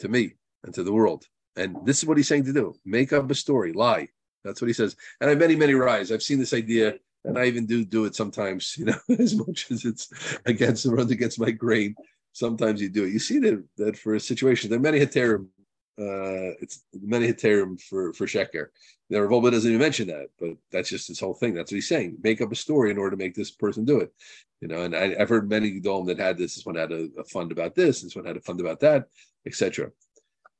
to 0.00 0.08
me 0.08 0.34
and 0.64 0.74
to 0.74 0.82
the 0.82 0.92
world. 0.92 1.26
And 1.56 1.76
this 1.84 1.98
is 1.98 2.06
what 2.06 2.16
he's 2.16 2.28
saying 2.28 2.44
to 2.46 2.52
do: 2.52 2.74
make 2.84 3.12
up 3.12 3.30
a 3.30 3.34
story, 3.34 3.72
lie, 3.72 4.08
that's 4.44 4.60
what 4.60 4.68
he 4.68 4.74
says. 4.74 4.94
And 5.20 5.28
I 5.28 5.30
have 5.32 5.38
many, 5.38 5.56
many 5.56 5.74
rides. 5.74 6.12
I've 6.12 6.22
seen 6.22 6.38
this 6.38 6.52
idea, 6.52 6.94
and 7.24 7.38
I 7.38 7.46
even 7.46 7.66
do 7.66 7.84
do 7.84 8.04
it 8.04 8.14
sometimes. 8.14 8.76
You 8.78 8.86
know, 8.86 8.98
as 9.18 9.34
much 9.34 9.70
as 9.70 9.84
it's 9.84 10.08
against 10.46 10.84
the 10.84 10.90
runs 10.90 11.10
against 11.10 11.40
my 11.40 11.50
grain, 11.50 11.94
sometimes 12.32 12.80
you 12.80 12.88
do 12.88 13.04
it. 13.04 13.12
You 13.12 13.18
see 13.18 13.38
that 13.40 13.64
that 13.76 13.96
for 13.96 14.14
a 14.14 14.20
situation, 14.20 14.70
there 14.70 14.78
are 14.78 14.82
many 14.82 15.00
heterim. 15.00 15.48
Uh, 15.96 16.58
it's 16.60 16.84
many 17.00 17.28
heterim 17.28 17.80
for 17.80 18.12
for 18.12 18.26
sheker. 18.26 18.66
The 19.10 19.22
Rav 19.22 19.30
Wolbe 19.30 19.50
doesn't 19.50 19.70
even 19.70 19.80
mention 19.80 20.08
that, 20.08 20.28
but 20.40 20.56
that's 20.72 20.88
just 20.88 21.08
his 21.08 21.20
whole 21.20 21.34
thing. 21.34 21.54
That's 21.54 21.70
what 21.70 21.76
he's 21.76 21.88
saying. 21.88 22.18
Make 22.22 22.40
up 22.40 22.52
a 22.52 22.56
story 22.56 22.90
in 22.90 22.98
order 22.98 23.16
to 23.16 23.22
make 23.22 23.34
this 23.34 23.50
person 23.50 23.84
do 23.84 24.00
it. 24.00 24.12
You 24.60 24.68
know, 24.68 24.82
and 24.82 24.96
I, 24.96 25.14
have 25.18 25.28
heard 25.28 25.48
many 25.48 25.78
Gedolm 25.78 26.06
that 26.06 26.18
had 26.18 26.38
this. 26.38 26.54
This 26.54 26.64
one 26.64 26.76
had 26.76 26.90
a, 26.90 27.08
a 27.18 27.24
fund 27.24 27.52
about 27.52 27.74
this. 27.74 28.00
This 28.00 28.16
one 28.16 28.24
had 28.24 28.38
a 28.38 28.40
fund 28.40 28.60
about 28.60 28.80
that, 28.80 29.08
etc. 29.46 29.90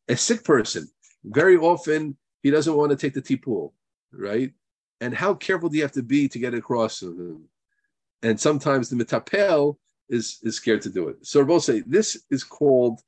A 0.09 0.17
sick 0.17 0.45
person 0.45 0.89
very 1.25 1.57
often 1.57 2.17
he 2.43 2.51
doesn't 2.51 2.77
want 2.77 2.91
to 2.91 2.97
take 2.97 3.15
the 3.15 3.23
tipul, 3.23 3.73
right? 4.13 4.53
And 5.05 5.15
how 5.15 5.35
careful 5.35 5.69
do 5.69 5.77
you 5.77 5.83
have 5.83 5.93
to 5.93 6.03
be 6.03 6.29
to 6.29 6.39
get 6.39 6.55
across 6.55 7.01
to 7.01 7.09
him? 7.09 7.45
And 8.23 8.41
sometimes 8.41 8.89
the 8.89 8.97
metapel 8.97 9.77
is 10.09 10.39
is 10.43 10.57
scared 10.57 10.81
to 10.83 10.89
do 10.89 11.09
it. 11.09 11.17
So 11.21 11.41
Rabbi 11.41 11.59
say 11.59 11.83
this 11.87 12.25
is 12.31 12.43
called 12.43 13.03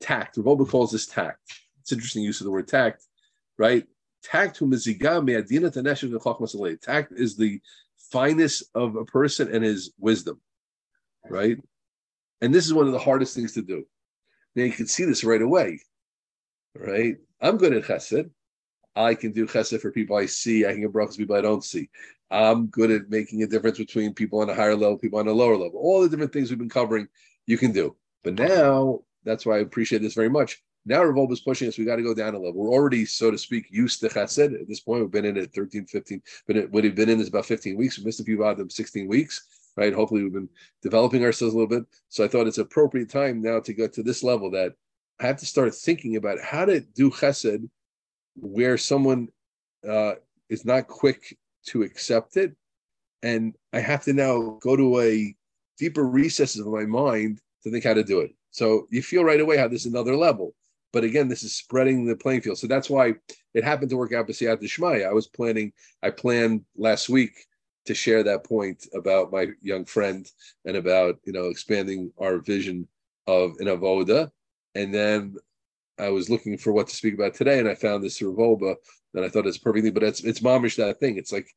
tact. 0.00 0.36
Rabbi 0.36 0.62
calls 0.62 0.92
this 0.92 1.06
tact. 1.06 1.40
It's 1.80 1.90
interesting 1.90 2.22
use 2.22 2.40
of 2.40 2.44
the 2.44 2.52
word 2.52 2.68
tact, 2.68 3.02
right? 3.58 3.84
Tact 4.22 4.60
Tact 4.60 4.72
is 7.12 7.36
the 7.36 7.60
finest 8.12 8.62
of 8.76 8.94
a 8.94 9.04
person 9.04 9.52
and 9.52 9.64
his 9.64 9.92
wisdom, 9.98 10.40
right? 11.28 11.58
And 12.40 12.54
this 12.54 12.66
is 12.66 12.74
one 12.74 12.86
of 12.86 12.92
the 12.92 13.00
hardest 13.00 13.34
things 13.34 13.54
to 13.54 13.62
do. 13.62 13.84
Now 14.54 14.62
you 14.62 14.70
can 14.70 14.86
see 14.86 15.04
this 15.04 15.24
right 15.24 15.42
away, 15.42 15.80
right? 16.76 17.16
I'm 17.40 17.56
good 17.56 17.72
at 17.72 17.82
chesed. 17.82 18.30
I 18.96 19.14
can 19.14 19.32
do 19.32 19.46
chesed 19.46 19.80
for 19.80 19.92
people 19.92 20.16
I 20.16 20.26
see. 20.26 20.66
I 20.66 20.72
can 20.72 20.80
get 20.80 20.92
brachas 20.92 21.18
people 21.18 21.36
I 21.36 21.42
don't 21.42 21.62
see. 21.62 21.90
I'm 22.30 22.66
good 22.66 22.90
at 22.90 23.10
making 23.10 23.42
a 23.42 23.46
difference 23.46 23.78
between 23.78 24.14
people 24.14 24.40
on 24.40 24.50
a 24.50 24.54
higher 24.54 24.74
level, 24.74 24.98
people 24.98 25.18
on 25.18 25.28
a 25.28 25.32
lower 25.32 25.56
level. 25.56 25.78
All 25.78 26.00
the 26.00 26.08
different 26.08 26.32
things 26.32 26.50
we've 26.50 26.58
been 26.58 26.68
covering, 26.68 27.06
you 27.46 27.58
can 27.58 27.72
do. 27.72 27.94
But 28.24 28.34
now, 28.34 29.02
that's 29.24 29.46
why 29.46 29.56
I 29.56 29.60
appreciate 29.60 30.02
this 30.02 30.14
very 30.14 30.30
much. 30.30 30.62
Now 30.86 31.04
Rav 31.04 31.14
Wolbe 31.16 31.32
is 31.32 31.40
pushing 31.40 31.68
us. 31.68 31.76
We 31.76 31.84
got 31.84 31.96
to 31.96 32.02
go 32.02 32.14
down 32.14 32.34
a 32.34 32.38
level. 32.38 32.62
We're 32.62 32.70
already, 32.70 33.04
so 33.04 33.30
to 33.30 33.38
speak, 33.38 33.66
used 33.70 34.00
to 34.00 34.08
chesed. 34.08 34.60
At 34.60 34.68
this 34.68 34.80
point, 34.80 35.02
we've 35.02 35.10
been 35.10 35.24
in 35.24 35.36
it 35.36 35.52
13, 35.52 35.84
15, 35.86 36.22
but 36.46 36.70
we've 36.70 36.94
been 36.94 37.08
in 37.08 37.20
is 37.20 37.28
about 37.28 37.46
15 37.46 37.76
weeks. 37.76 37.98
We 37.98 38.04
missed 38.04 38.20
a 38.20 38.24
few 38.24 38.42
of 38.42 38.56
them 38.56 38.70
16 38.70 39.08
weeks, 39.08 39.46
right? 39.76 39.92
Hopefully 39.92 40.22
we've 40.22 40.32
been 40.32 40.48
developing 40.82 41.24
ourselves 41.24 41.54
a 41.54 41.58
little 41.58 41.68
bit. 41.68 41.86
So 42.08 42.24
I 42.24 42.28
thought 42.28 42.46
it's 42.46 42.58
appropriate 42.58 43.10
time 43.10 43.42
now 43.42 43.60
to 43.60 43.74
go 43.74 43.88
to 43.88 44.02
this 44.02 44.22
level 44.22 44.50
that 44.52 44.74
I 45.20 45.26
have 45.26 45.38
to 45.38 45.46
start 45.46 45.74
thinking 45.74 46.16
about 46.16 46.40
how 46.40 46.64
to 46.64 46.80
do 46.80 47.10
chesed 47.10 47.68
where 48.36 48.78
someone 48.78 49.28
uh, 49.88 50.14
is 50.48 50.64
not 50.64 50.88
quick 50.88 51.36
to 51.66 51.82
accept 51.82 52.36
it. 52.36 52.54
And 53.22 53.56
I 53.72 53.80
have 53.80 54.04
to 54.04 54.12
now 54.12 54.58
go 54.60 54.76
to 54.76 55.00
a 55.00 55.34
deeper 55.78 56.06
recesses 56.06 56.60
of 56.60 56.68
my 56.68 56.84
mind 56.84 57.40
to 57.62 57.70
think 57.70 57.84
how 57.84 57.94
to 57.94 58.04
do 58.04 58.20
it. 58.20 58.32
So 58.50 58.86
you 58.90 59.02
feel 59.02 59.24
right 59.24 59.40
away 59.40 59.56
how 59.56 59.68
this 59.68 59.84
is 59.84 59.92
another 59.92 60.16
level. 60.16 60.54
But 60.92 61.04
again, 61.04 61.28
this 61.28 61.42
is 61.42 61.54
spreading 61.54 62.06
the 62.06 62.16
playing 62.16 62.40
field. 62.40 62.58
So 62.58 62.66
that's 62.66 62.88
why 62.88 63.14
it 63.54 63.64
happened 63.64 63.90
to 63.90 63.96
work 63.96 64.12
out 64.12 64.28
B'siyat 64.28 64.62
Dishmaya. 64.62 65.08
I 65.08 65.12
was 65.12 65.26
planning, 65.26 65.72
I 66.02 66.10
planned 66.10 66.64
last 66.76 67.08
week 67.08 67.32
to 67.86 67.94
share 67.94 68.22
that 68.22 68.44
point 68.44 68.86
about 68.94 69.32
my 69.32 69.48
young 69.60 69.84
friend 69.84 70.30
and 70.64 70.76
about, 70.76 71.18
you 71.24 71.32
know, 71.32 71.46
expanding 71.46 72.12
our 72.18 72.38
vision 72.38 72.86
of 73.26 73.52
an 73.58 73.66
avoda. 73.66 74.30
And 74.74 74.94
then 74.94 75.36
I 75.98 76.10
was 76.10 76.30
looking 76.30 76.58
for 76.58 76.72
what 76.72 76.88
to 76.88 76.96
speak 76.96 77.14
about 77.14 77.34
today, 77.34 77.58
and 77.58 77.68
I 77.68 77.74
found 77.74 78.02
this 78.02 78.20
Rav 78.20 78.34
Wolbe 78.34 78.76
that 79.14 79.24
I 79.24 79.28
thought 79.28 79.46
is 79.46 79.58
perfectly, 79.58 79.90
but 79.90 80.02
it's 80.02 80.22
it's 80.22 80.40
momish 80.40 80.76
that 80.76 81.00
thing. 81.00 81.16
It's 81.16 81.32
like 81.32 81.48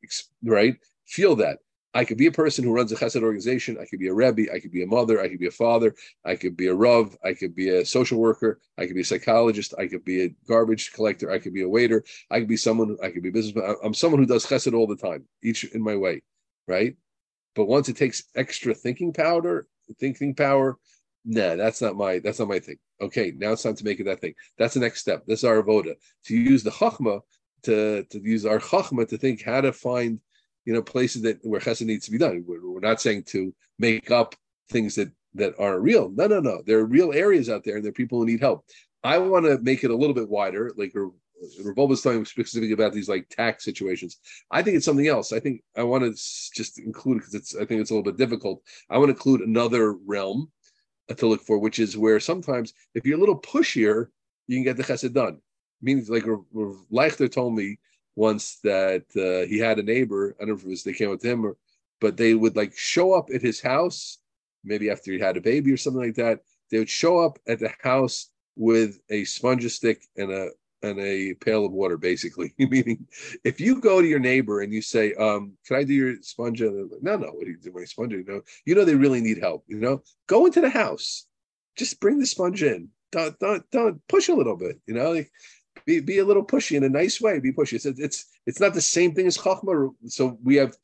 right, 0.42 0.76
feel 1.06 1.36
that. 1.36 1.58
I 1.92 2.04
could 2.04 2.18
be 2.18 2.26
a 2.26 2.32
person 2.32 2.64
who 2.64 2.72
runs 2.72 2.92
a 2.92 2.96
chesed 2.96 3.22
organization. 3.22 3.76
I 3.80 3.84
could 3.84 3.98
be 3.98 4.06
a 4.06 4.14
rebbe. 4.14 4.52
I 4.52 4.60
could 4.60 4.70
be 4.70 4.84
a 4.84 4.86
mother. 4.86 5.20
I 5.20 5.28
could 5.28 5.40
be 5.40 5.48
a 5.48 5.50
father. 5.50 5.94
I 6.24 6.36
could 6.36 6.56
be 6.56 6.68
a 6.68 6.74
rav. 6.74 7.16
I 7.24 7.34
could 7.34 7.54
be 7.54 7.70
a 7.70 7.84
social 7.84 8.20
worker. 8.20 8.60
I 8.78 8.86
could 8.86 8.94
be 8.94 9.00
a 9.00 9.04
psychologist. 9.04 9.74
I 9.76 9.88
could 9.88 10.04
be 10.04 10.22
a 10.22 10.28
garbage 10.46 10.92
collector. 10.92 11.32
I 11.32 11.40
could 11.40 11.52
be 11.52 11.62
a 11.62 11.68
waiter. 11.68 12.04
I 12.30 12.38
could 12.38 12.48
be 12.48 12.56
someone. 12.56 12.96
I 13.02 13.10
could 13.10 13.22
be 13.24 13.30
a 13.30 13.32
businessman. 13.32 13.74
I'm 13.82 13.94
someone 13.94 14.20
who 14.20 14.26
does 14.26 14.46
chesed 14.46 14.72
all 14.72 14.86
the 14.86 14.96
time, 14.96 15.24
each 15.42 15.64
in 15.64 15.82
my 15.82 15.96
way, 15.96 16.22
right? 16.68 16.96
But 17.56 17.66
once 17.66 17.88
it 17.88 17.96
takes 17.96 18.22
extra 18.36 18.72
thinking 18.72 19.12
powder, 19.12 19.66
thinking 19.98 20.34
power, 20.36 20.78
nah, 21.24 21.56
that's 21.56 21.80
not 21.80 21.96
my 21.96 22.18
that's 22.18 22.38
not 22.38 22.48
my 22.48 22.58
thing. 22.58 22.76
Okay, 23.00 23.32
now 23.36 23.52
it's 23.52 23.62
time 23.62 23.74
to 23.76 23.84
make 23.84 24.00
it 24.00 24.04
that 24.04 24.20
thing. 24.20 24.34
That's 24.58 24.74
the 24.74 24.80
next 24.80 25.00
step. 25.00 25.24
This 25.26 25.40
is 25.40 25.44
our 25.44 25.62
avoda 25.62 25.94
to 26.26 26.36
use 26.36 26.62
the 26.62 26.70
chachma 26.70 27.20
to 27.64 28.04
to 28.04 28.20
use 28.20 28.46
our 28.46 28.58
chachma 28.58 29.08
to 29.08 29.18
think 29.18 29.42
how 29.42 29.60
to 29.60 29.72
find 29.72 30.20
you 30.64 30.72
know 30.72 30.82
places 30.82 31.22
that 31.22 31.38
where 31.42 31.60
chesed 31.60 31.86
needs 31.86 32.06
to 32.06 32.10
be 32.12 32.18
done. 32.18 32.44
We're, 32.46 32.68
we're 32.68 32.80
not 32.80 33.00
saying 33.00 33.24
to 33.28 33.54
make 33.78 34.10
up 34.10 34.34
things 34.70 34.94
that 34.96 35.10
that 35.34 35.54
aren't 35.58 35.82
real. 35.82 36.10
No, 36.10 36.26
no, 36.26 36.40
no. 36.40 36.62
There 36.66 36.78
are 36.78 36.86
real 36.86 37.12
areas 37.12 37.48
out 37.48 37.64
there, 37.64 37.76
and 37.76 37.84
there 37.84 37.90
are 37.90 38.00
people 38.00 38.18
who 38.18 38.26
need 38.26 38.40
help. 38.40 38.64
I 39.02 39.18
want 39.18 39.46
to 39.46 39.58
make 39.58 39.84
it 39.84 39.90
a 39.90 39.96
little 39.96 40.14
bit 40.14 40.28
wider, 40.28 40.72
like 40.76 40.92
Rav 40.94 41.12
Wolbe 41.76 41.88
was 41.88 42.02
talking 42.02 42.24
specifically 42.24 42.72
about 42.72 42.92
these 42.92 43.08
like 43.08 43.28
tax 43.28 43.64
situations. 43.64 44.18
I 44.50 44.62
think 44.62 44.76
it's 44.76 44.84
something 44.84 45.08
else. 45.08 45.32
I 45.32 45.40
think 45.40 45.62
I 45.76 45.82
want 45.82 46.04
to 46.04 46.10
just 46.10 46.78
include 46.78 47.18
because 47.18 47.34
it's 47.34 47.54
I 47.56 47.64
think 47.64 47.80
it's 47.80 47.90
a 47.90 47.94
little 47.94 48.10
bit 48.10 48.18
difficult. 48.18 48.62
I 48.90 48.98
want 48.98 49.08
to 49.08 49.14
include 49.14 49.40
another 49.40 49.92
realm 49.92 50.50
to 51.16 51.26
look 51.26 51.42
for, 51.42 51.58
which 51.58 51.78
is 51.78 51.96
where 51.96 52.20
sometimes 52.20 52.74
if 52.94 53.04
you're 53.04 53.16
a 53.16 53.20
little 53.20 53.40
pushier, 53.40 54.08
you 54.46 54.56
can 54.56 54.64
get 54.64 54.76
the 54.76 54.82
chesed 54.82 55.12
done. 55.12 55.38
Meaning, 55.82 56.04
like 56.08 56.24
Leichter 56.92 57.30
told 57.30 57.54
me 57.54 57.78
once 58.16 58.58
that 58.62 59.04
uh, 59.16 59.48
he 59.48 59.58
had 59.58 59.78
a 59.78 59.82
neighbor. 59.82 60.36
I 60.36 60.44
don't 60.44 60.50
know 60.50 60.54
if 60.56 60.64
it 60.64 60.68
was 60.68 60.84
they 60.84 60.92
came 60.92 61.10
with 61.10 61.24
him 61.24 61.44
or, 61.44 61.56
but 62.00 62.16
they 62.16 62.34
would 62.34 62.56
like 62.56 62.76
show 62.76 63.12
up 63.12 63.28
at 63.34 63.42
his 63.42 63.60
house, 63.60 64.18
maybe 64.64 64.90
after 64.90 65.12
he 65.12 65.18
had 65.18 65.36
a 65.36 65.40
baby 65.40 65.72
or 65.72 65.76
something 65.76 66.02
like 66.02 66.16
that. 66.16 66.40
They 66.70 66.78
would 66.78 66.90
show 66.90 67.18
up 67.18 67.38
at 67.46 67.60
the 67.60 67.72
house 67.80 68.30
with 68.56 69.00
a 69.08 69.24
sponge 69.24 69.70
stick 69.72 70.02
and 70.16 70.30
a 70.30 70.50
and 70.82 70.98
a 70.98 71.34
pail 71.34 71.64
of 71.64 71.72
water, 71.72 71.96
basically. 71.96 72.54
Meaning, 72.58 73.06
if 73.44 73.60
you 73.60 73.80
go 73.80 74.00
to 74.00 74.06
your 74.06 74.18
neighbor 74.18 74.60
and 74.60 74.72
you 74.72 74.82
say, 74.82 75.14
um, 75.14 75.52
"Can 75.66 75.76
I 75.76 75.84
do 75.84 75.94
your 75.94 76.16
sponge?" 76.22 76.60
Like, 76.60 76.72
no, 77.02 77.16
no. 77.16 77.28
What 77.28 77.44
do 77.44 77.50
you 77.50 77.58
do 77.58 77.72
my 77.72 77.84
sponge? 77.84 78.12
You 78.12 78.24
know, 78.26 78.42
you 78.64 78.74
know 78.74 78.84
they 78.84 78.94
really 78.94 79.20
need 79.20 79.38
help. 79.38 79.64
You 79.66 79.78
know, 79.78 80.02
go 80.26 80.46
into 80.46 80.60
the 80.60 80.70
house, 80.70 81.26
just 81.76 82.00
bring 82.00 82.18
the 82.18 82.26
sponge 82.26 82.62
in. 82.62 82.88
Don't 83.12 83.38
don't 83.38 83.70
don't 83.70 84.08
push 84.08 84.28
a 84.28 84.34
little 84.34 84.56
bit. 84.56 84.80
You 84.86 84.94
know, 84.94 85.12
like, 85.12 85.30
be 85.84 86.00
be 86.00 86.18
a 86.18 86.24
little 86.24 86.44
pushy 86.44 86.76
in 86.76 86.84
a 86.84 86.88
nice 86.88 87.20
way. 87.20 87.38
Be 87.40 87.52
pushy. 87.52 87.74
It's 87.74 87.86
it's 87.86 88.26
it's 88.46 88.60
not 88.60 88.74
the 88.74 88.80
same 88.80 89.14
thing 89.14 89.26
as 89.26 89.36
chachma. 89.36 89.90
So 90.06 90.38
we 90.42 90.56
have, 90.56 90.76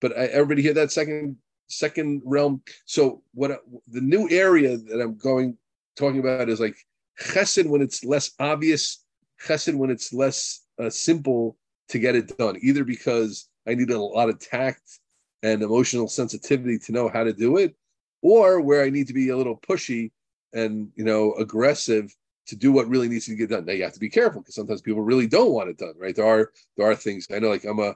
but 0.00 0.16
I, 0.16 0.24
everybody 0.26 0.62
hear 0.62 0.74
that 0.74 0.92
second 0.92 1.36
second 1.68 2.22
realm. 2.24 2.62
So 2.84 3.22
what 3.34 3.62
the 3.88 4.00
new 4.00 4.28
area 4.30 4.76
that 4.76 5.00
I'm 5.00 5.16
going 5.16 5.56
talking 5.96 6.20
about 6.20 6.48
is 6.48 6.60
like 6.60 6.76
chesed 7.20 7.66
when 7.66 7.82
it's 7.82 8.04
less 8.04 8.32
obvious 8.38 9.01
chesed 9.44 9.74
when 9.74 9.90
it's 9.90 10.12
less 10.12 10.62
uh, 10.78 10.90
simple 10.90 11.56
to 11.88 11.98
get 11.98 12.14
it 12.14 12.36
done, 12.38 12.58
either 12.62 12.84
because 12.84 13.48
I 13.66 13.74
need 13.74 13.90
a 13.90 14.00
lot 14.00 14.28
of 14.28 14.38
tact 14.38 15.00
and 15.42 15.62
emotional 15.62 16.08
sensitivity 16.08 16.78
to 16.78 16.92
know 16.92 17.08
how 17.08 17.24
to 17.24 17.32
do 17.32 17.56
it, 17.56 17.74
or 18.22 18.60
where 18.60 18.84
I 18.84 18.90
need 18.90 19.08
to 19.08 19.14
be 19.14 19.30
a 19.30 19.36
little 19.36 19.58
pushy 19.58 20.10
and 20.52 20.90
you 20.94 21.04
know 21.04 21.32
aggressive 21.34 22.14
to 22.46 22.56
do 22.56 22.72
what 22.72 22.88
really 22.88 23.08
needs 23.08 23.26
to 23.26 23.34
get 23.34 23.50
done. 23.50 23.64
Now 23.66 23.72
you 23.72 23.84
have 23.84 23.92
to 23.92 24.00
be 24.00 24.10
careful 24.10 24.40
because 24.40 24.54
sometimes 24.54 24.80
people 24.82 25.02
really 25.02 25.26
don't 25.26 25.52
want 25.52 25.70
it 25.70 25.78
done, 25.78 25.94
right? 25.98 26.14
There 26.14 26.26
are 26.26 26.50
there 26.76 26.90
are 26.90 26.94
things 26.94 27.26
I 27.32 27.38
know, 27.38 27.48
like 27.48 27.64
I'm 27.64 27.78
a 27.78 27.94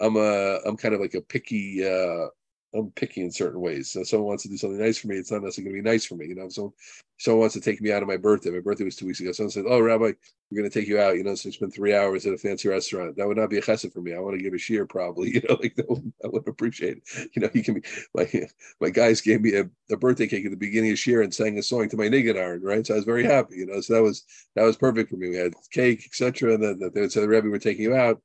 I'm 0.00 0.16
a 0.16 0.58
I'm 0.66 0.76
kind 0.76 0.94
of 0.94 1.00
like 1.00 1.14
a 1.14 1.20
picky 1.20 1.86
uh 1.86 2.26
I'm 2.76 2.90
picky 2.92 3.22
in 3.22 3.30
certain 3.30 3.60
ways. 3.60 3.90
So 3.90 4.02
someone 4.02 4.28
wants 4.28 4.42
to 4.44 4.48
do 4.48 4.56
something 4.56 4.78
nice 4.78 4.98
for 4.98 5.08
me, 5.08 5.16
it's 5.16 5.30
not 5.30 5.42
necessarily 5.42 5.72
going 5.72 5.82
to 5.82 5.88
be 5.88 5.90
nice 5.90 6.04
for 6.04 6.16
me. 6.16 6.26
You 6.26 6.34
know, 6.34 6.48
so 6.48 6.74
someone 7.18 7.40
wants 7.40 7.54
to 7.54 7.60
take 7.60 7.80
me 7.80 7.92
out 7.92 8.02
on 8.02 8.08
my 8.08 8.16
birthday. 8.16 8.50
My 8.50 8.60
birthday 8.60 8.84
was 8.84 8.96
two 8.96 9.06
weeks 9.06 9.20
ago. 9.20 9.32
Someone 9.32 9.50
said, 9.50 9.64
"Oh, 9.66 9.80
Rabbi, 9.80 10.12
we're 10.50 10.58
going 10.58 10.70
to 10.70 10.78
take 10.78 10.88
you 10.88 10.98
out." 10.98 11.16
You 11.16 11.24
know, 11.24 11.34
so 11.34 11.50
spend 11.50 11.74
three 11.74 11.94
hours 11.94 12.26
at 12.26 12.34
a 12.34 12.38
fancy 12.38 12.68
restaurant. 12.68 13.16
That 13.16 13.26
would 13.26 13.36
not 13.36 13.50
be 13.50 13.58
a 13.58 13.62
chesed 13.62 13.92
for 13.92 14.00
me. 14.00 14.14
I 14.14 14.18
want 14.18 14.36
to 14.36 14.42
give 14.42 14.52
a 14.52 14.56
shiur, 14.56 14.88
probably. 14.88 15.30
You 15.36 15.42
know, 15.48 15.58
like 15.60 15.76
I 16.24 16.28
would 16.28 16.48
appreciate. 16.48 16.98
It. 16.98 17.30
You 17.34 17.42
know, 17.42 17.50
you 17.52 17.62
can 17.62 17.74
be 17.74 17.82
like 18.14 18.34
my 18.80 18.90
guys 18.90 19.20
gave 19.20 19.40
me 19.40 19.54
a, 19.54 19.68
a, 19.90 19.96
birthday 19.96 20.26
cake 20.26 20.44
at 20.44 20.50
the 20.50 20.56
beginning 20.56 20.92
of 20.92 20.96
shiur 20.96 21.22
and 21.22 21.34
sang 21.34 21.58
a 21.58 21.62
song 21.62 21.88
to 21.88 21.96
my 21.96 22.08
niggun 22.08 22.62
right? 22.62 22.86
So 22.86 22.94
I 22.94 22.96
was 22.96 23.04
very 23.04 23.24
happy. 23.24 23.56
You 23.56 23.66
know, 23.66 23.80
so 23.80 23.94
that 23.94 24.02
was 24.02 24.24
that 24.54 24.64
was 24.64 24.76
perfect 24.76 25.10
for 25.10 25.16
me. 25.16 25.30
We 25.30 25.36
had 25.36 25.52
cake, 25.72 26.06
etc. 26.06 26.54
And 26.54 26.62
then 26.62 26.90
they 26.94 27.00
would 27.00 27.12
say, 27.12 27.26
"Rabbi, 27.26 27.48
we're 27.48 27.58
taking 27.58 27.84
you 27.84 27.94
out." 27.94 28.20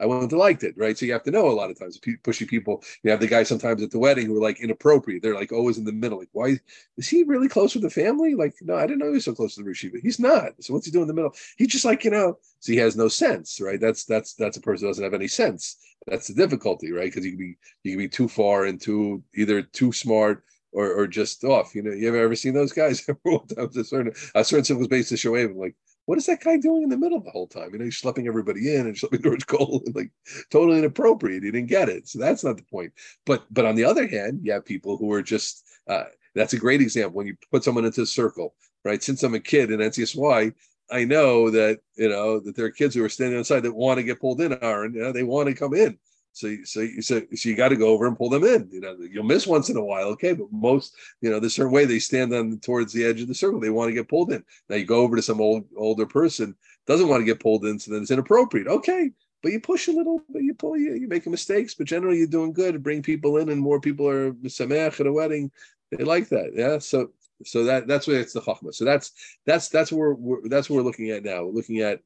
I 0.00 0.06
wouldn't 0.06 0.30
have 0.30 0.38
liked 0.38 0.64
it, 0.64 0.74
right? 0.76 0.98
So 0.98 1.06
you 1.06 1.12
have 1.12 1.22
to 1.22 1.30
know 1.30 1.48
a 1.48 1.52
lot 1.52 1.70
of 1.70 1.78
times, 1.78 1.98
pushy 1.98 2.48
people. 2.48 2.82
You 3.02 3.10
have 3.10 3.20
the 3.20 3.28
guys 3.28 3.48
sometimes 3.48 3.82
at 3.82 3.90
the 3.90 3.98
wedding 3.98 4.26
who 4.26 4.36
are 4.36 4.42
like 4.42 4.60
inappropriate. 4.60 5.22
They're 5.22 5.34
like 5.34 5.52
always 5.52 5.78
in 5.78 5.84
the 5.84 5.92
middle. 5.92 6.18
Like, 6.18 6.30
why 6.32 6.56
is 6.96 7.08
he 7.08 7.22
really 7.22 7.48
close 7.48 7.74
with 7.74 7.84
the 7.84 7.90
family? 7.90 8.34
Like, 8.34 8.54
no, 8.60 8.76
I 8.76 8.86
didn't 8.86 8.98
know 8.98 9.06
he 9.06 9.12
was 9.12 9.24
so 9.24 9.34
close 9.34 9.54
to 9.54 9.62
the 9.62 9.70
Rishiva. 9.70 10.00
He's 10.02 10.18
not. 10.18 10.52
So 10.60 10.74
what's 10.74 10.86
he 10.86 10.92
doing 10.92 11.02
in 11.02 11.08
the 11.08 11.14
middle? 11.14 11.34
He's 11.56 11.68
just 11.68 11.84
like, 11.84 12.04
you 12.04 12.10
know, 12.10 12.38
so 12.58 12.72
he 12.72 12.78
has 12.78 12.96
no 12.96 13.08
sense, 13.08 13.60
right? 13.60 13.80
That's 13.80 14.04
that's 14.04 14.34
that's 14.34 14.56
a 14.56 14.60
person 14.60 14.86
who 14.86 14.90
doesn't 14.90 15.04
have 15.04 15.14
any 15.14 15.28
sense. 15.28 15.76
That's 16.06 16.28
the 16.28 16.34
difficulty, 16.34 16.92
right? 16.92 17.06
Because 17.06 17.24
you 17.24 17.32
can 17.32 17.38
be 17.38 17.56
you 17.84 17.92
can 17.92 17.98
be 17.98 18.08
too 18.08 18.28
far 18.28 18.64
and 18.64 18.80
too 18.80 19.22
either 19.34 19.62
too 19.62 19.92
smart 19.92 20.44
or, 20.72 20.92
or 20.92 21.06
just 21.06 21.44
off. 21.44 21.74
You 21.74 21.82
know, 21.82 21.92
you 21.92 22.08
ever 22.08 22.18
ever 22.18 22.34
seen 22.34 22.52
those 22.52 22.72
guys? 22.72 23.08
a 23.26 23.84
certain 23.84 24.12
a 24.34 24.44
certain 24.44 24.84
space 24.84 25.08
to 25.10 25.16
show 25.16 25.36
him 25.36 25.56
like 25.56 25.76
what 26.06 26.18
is 26.18 26.26
that 26.26 26.42
guy 26.42 26.56
doing 26.56 26.82
in 26.82 26.88
the 26.88 26.96
middle 26.96 27.20
the 27.20 27.30
whole 27.30 27.46
time? 27.46 27.70
You 27.72 27.78
know, 27.78 27.84
he's 27.84 28.00
schlepping 28.00 28.26
everybody 28.26 28.74
in 28.74 28.86
and 28.86 28.94
schlepping 28.96 29.22
George 29.22 29.46
Cole, 29.46 29.82
and 29.86 29.94
like 29.94 30.10
totally 30.50 30.78
inappropriate. 30.78 31.42
He 31.42 31.50
didn't 31.50 31.68
get 31.68 31.88
it, 31.88 32.08
so 32.08 32.18
that's 32.18 32.44
not 32.44 32.56
the 32.56 32.64
point. 32.64 32.92
But 33.26 33.44
but 33.50 33.64
on 33.64 33.74
the 33.74 33.84
other 33.84 34.06
hand, 34.06 34.40
you 34.42 34.52
have 34.52 34.64
people 34.64 34.96
who 34.96 35.12
are 35.12 35.22
just. 35.22 35.64
Uh, 35.88 36.04
that's 36.34 36.54
a 36.54 36.58
great 36.58 36.80
example 36.80 37.16
when 37.16 37.28
you 37.28 37.36
put 37.52 37.62
someone 37.62 37.84
into 37.84 38.02
a 38.02 38.06
circle, 38.06 38.54
right? 38.84 39.02
Since 39.02 39.22
I'm 39.22 39.34
a 39.34 39.40
kid 39.40 39.70
in 39.70 39.78
NCSY, 39.78 40.52
I 40.90 41.04
know 41.04 41.50
that 41.50 41.80
you 41.96 42.08
know 42.08 42.40
that 42.40 42.56
there 42.56 42.66
are 42.66 42.70
kids 42.70 42.94
who 42.94 43.04
are 43.04 43.08
standing 43.08 43.38
outside 43.38 43.60
that 43.60 43.72
want 43.72 43.98
to 43.98 44.04
get 44.04 44.20
pulled 44.20 44.40
in, 44.40 44.56
Aaron. 44.62 44.94
You 44.94 45.02
know, 45.02 45.12
they 45.12 45.22
want 45.22 45.48
to 45.48 45.54
come 45.54 45.74
in. 45.74 45.98
So, 46.34 46.54
so, 46.64 46.86
so, 47.00 47.22
so 47.34 47.48
you 47.48 47.56
got 47.56 47.70
to 47.70 47.76
go 47.76 47.88
over 47.88 48.06
and 48.06 48.18
pull 48.18 48.28
them 48.28 48.44
in. 48.44 48.68
You 48.70 48.80
know, 48.80 48.96
you'll 49.00 49.24
miss 49.24 49.46
once 49.46 49.70
in 49.70 49.76
a 49.76 49.84
while, 49.84 50.08
okay, 50.08 50.34
but 50.34 50.52
most, 50.52 50.94
you 51.20 51.30
know, 51.30 51.40
the 51.40 51.48
certain 51.48 51.72
way 51.72 51.84
they 51.84 51.98
stand 51.98 52.34
on 52.34 52.58
towards 52.58 52.92
the 52.92 53.04
edge 53.04 53.22
of 53.22 53.28
the 53.28 53.34
circle. 53.34 53.60
They 53.60 53.70
want 53.70 53.88
to 53.88 53.94
get 53.94 54.08
pulled 54.08 54.32
in. 54.32 54.44
Now 54.68 54.76
you 54.76 54.84
go 54.84 55.00
over 55.00 55.16
to 55.16 55.22
some 55.22 55.40
old 55.40 55.64
older 55.76 56.06
person 56.06 56.54
doesn't 56.86 57.08
want 57.08 57.20
to 57.20 57.24
get 57.24 57.40
pulled 57.40 57.64
in, 57.64 57.78
so 57.78 57.92
then 57.92 58.02
it's 58.02 58.10
inappropriate. 58.10 58.66
Okay, 58.66 59.10
but 59.42 59.52
you 59.52 59.60
push 59.60 59.88
a 59.88 59.92
little, 59.92 60.22
but 60.28 60.42
you 60.42 60.54
pull, 60.54 60.76
you 60.76 60.94
you 60.94 61.08
making 61.08 61.32
mistakes, 61.32 61.74
but 61.74 61.86
generally 61.86 62.18
you're 62.18 62.26
doing 62.26 62.52
good. 62.52 62.72
To 62.72 62.78
bring 62.78 63.02
people 63.02 63.38
in, 63.38 63.48
and 63.48 63.60
more 63.60 63.80
people 63.80 64.08
are 64.08 64.32
samech 64.32 65.00
at 65.00 65.06
a 65.06 65.12
wedding. 65.12 65.50
They 65.90 66.04
like 66.04 66.28
that, 66.30 66.52
yeah. 66.54 66.78
So, 66.78 67.10
so 67.44 67.64
that 67.64 67.86
that's 67.86 68.06
where 68.06 68.20
it's 68.20 68.32
the 68.32 68.40
chachma. 68.40 68.74
So 68.74 68.84
that's 68.84 69.12
that's 69.46 69.68
that's 69.68 69.92
where 69.92 70.14
we're 70.14 70.48
that's 70.48 70.68
what 70.68 70.76
we're 70.76 70.82
looking 70.82 71.10
at 71.10 71.24
now. 71.24 71.44
We're 71.44 71.52
looking 71.52 71.80
at 71.80 72.00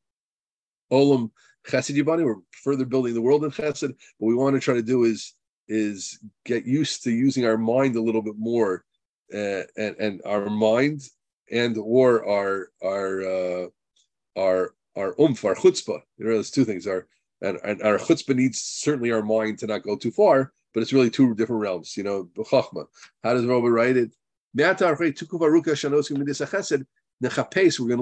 olam 0.90 1.30
Chesed 1.66 1.96
Yibani. 1.96 2.24
We're 2.24 2.36
further 2.62 2.84
building 2.84 3.14
the 3.14 3.22
world 3.22 3.44
in 3.44 3.50
Chesed. 3.50 3.94
What 4.18 4.28
we 4.28 4.34
want 4.34 4.54
to 4.54 4.60
try 4.60 4.74
to 4.74 4.82
do 4.82 5.04
is 5.04 5.34
is 5.68 6.18
get 6.46 6.64
used 6.64 7.04
to 7.04 7.10
using 7.10 7.44
our 7.44 7.58
mind 7.58 7.96
a 7.96 8.00
little 8.00 8.22
bit 8.22 8.36
more, 8.38 8.84
uh, 9.34 9.62
and 9.76 9.96
and 9.98 10.22
our 10.24 10.48
mind 10.48 11.02
and 11.50 11.76
or 11.78 12.26
our 12.26 12.70
our 12.82 13.22
uh, 13.22 13.66
our 14.36 14.74
our 14.96 15.20
umph, 15.20 15.44
our 15.44 15.54
chutzpah. 15.54 16.00
You 16.16 16.26
know, 16.26 16.34
there's 16.34 16.50
two 16.50 16.64
things. 16.64 16.86
Our 16.86 17.06
and, 17.40 17.58
and 17.62 17.82
our 17.82 17.98
chutzpah 17.98 18.34
needs 18.34 18.60
certainly 18.60 19.12
our 19.12 19.22
mind 19.22 19.58
to 19.58 19.66
not 19.66 19.82
go 19.82 19.96
too 19.96 20.10
far, 20.10 20.52
but 20.74 20.82
it's 20.82 20.92
really 20.92 21.10
two 21.10 21.34
different 21.34 21.62
realms. 21.62 21.96
You 21.96 22.02
know, 22.02 22.28
b'chachma. 22.36 22.86
How 23.22 23.34
does 23.34 23.44
Robert 23.44 23.72
write 23.72 23.96
it? 23.96 24.12
We're 24.54 24.74
going 24.74 24.76
to 24.76 24.92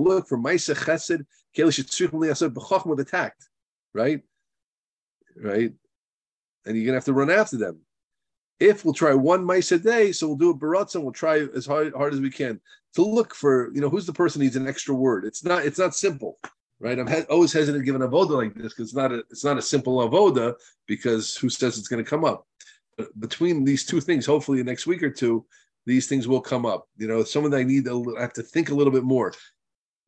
look 0.00 0.28
for 0.28 0.38
Maisa 0.38 0.74
Chesed, 0.74 1.26
With 2.86 3.00
attack, 3.00 3.34
right? 3.94 4.22
Right? 5.36 5.72
And 6.66 6.76
you're 6.76 6.84
to 6.92 6.94
have 6.94 7.04
to 7.04 7.12
run 7.12 7.30
after 7.30 7.56
them. 7.56 7.80
If 8.58 8.84
we'll 8.84 8.94
try 8.94 9.12
one 9.14 9.44
mice 9.44 9.72
a 9.72 9.78
day, 9.78 10.12
so 10.12 10.26
we'll 10.26 10.36
do 10.36 10.50
a 10.50 10.54
baratza 10.54 10.96
and 10.96 11.04
we'll 11.04 11.12
try 11.12 11.46
as 11.54 11.66
hard, 11.66 11.92
hard 11.94 12.14
as 12.14 12.20
we 12.20 12.30
can 12.30 12.60
to 12.94 13.02
look 13.02 13.34
for, 13.34 13.70
you 13.74 13.80
know, 13.80 13.90
who's 13.90 14.06
the 14.06 14.12
person 14.12 14.40
needs 14.40 14.56
an 14.56 14.66
extra 14.66 14.94
word. 14.94 15.24
It's 15.24 15.44
not, 15.44 15.66
it's 15.66 15.78
not 15.78 15.94
simple, 15.94 16.38
right? 16.80 16.98
I'm 16.98 17.06
he- 17.06 17.22
always 17.22 17.52
hesitant 17.52 17.82
to 17.82 17.84
give 17.84 17.94
an 18.00 18.08
avoda 18.08 18.30
like 18.30 18.54
this 18.54 18.72
because 18.72 18.88
it's 18.88 18.94
not 18.94 19.12
a, 19.12 19.18
it's 19.30 19.44
not 19.44 19.58
a 19.58 19.62
simple 19.62 19.98
avoda 20.08 20.54
because 20.86 21.36
who 21.36 21.50
says 21.50 21.78
it's 21.78 21.88
to 21.88 22.10
come 22.10 22.24
up? 22.24 22.46
But 22.96 23.18
between 23.20 23.64
these 23.64 23.84
two 23.84 24.00
things, 24.00 24.24
hopefully 24.24 24.58
the 24.58 24.64
next 24.64 24.86
week 24.86 25.02
or 25.02 25.10
two, 25.10 25.44
these 25.84 26.06
things 26.06 26.26
will 26.26 26.40
come 26.40 26.66
up. 26.66 26.88
You 26.96 27.08
know, 27.08 27.24
some 27.24 27.44
of 27.44 27.52
I 27.52 27.62
need 27.62 27.84
to 27.84 28.16
have 28.18 28.32
to 28.34 28.42
think 28.42 28.70
a 28.70 28.74
little 28.74 28.92
bit 28.92 29.04
more. 29.04 29.32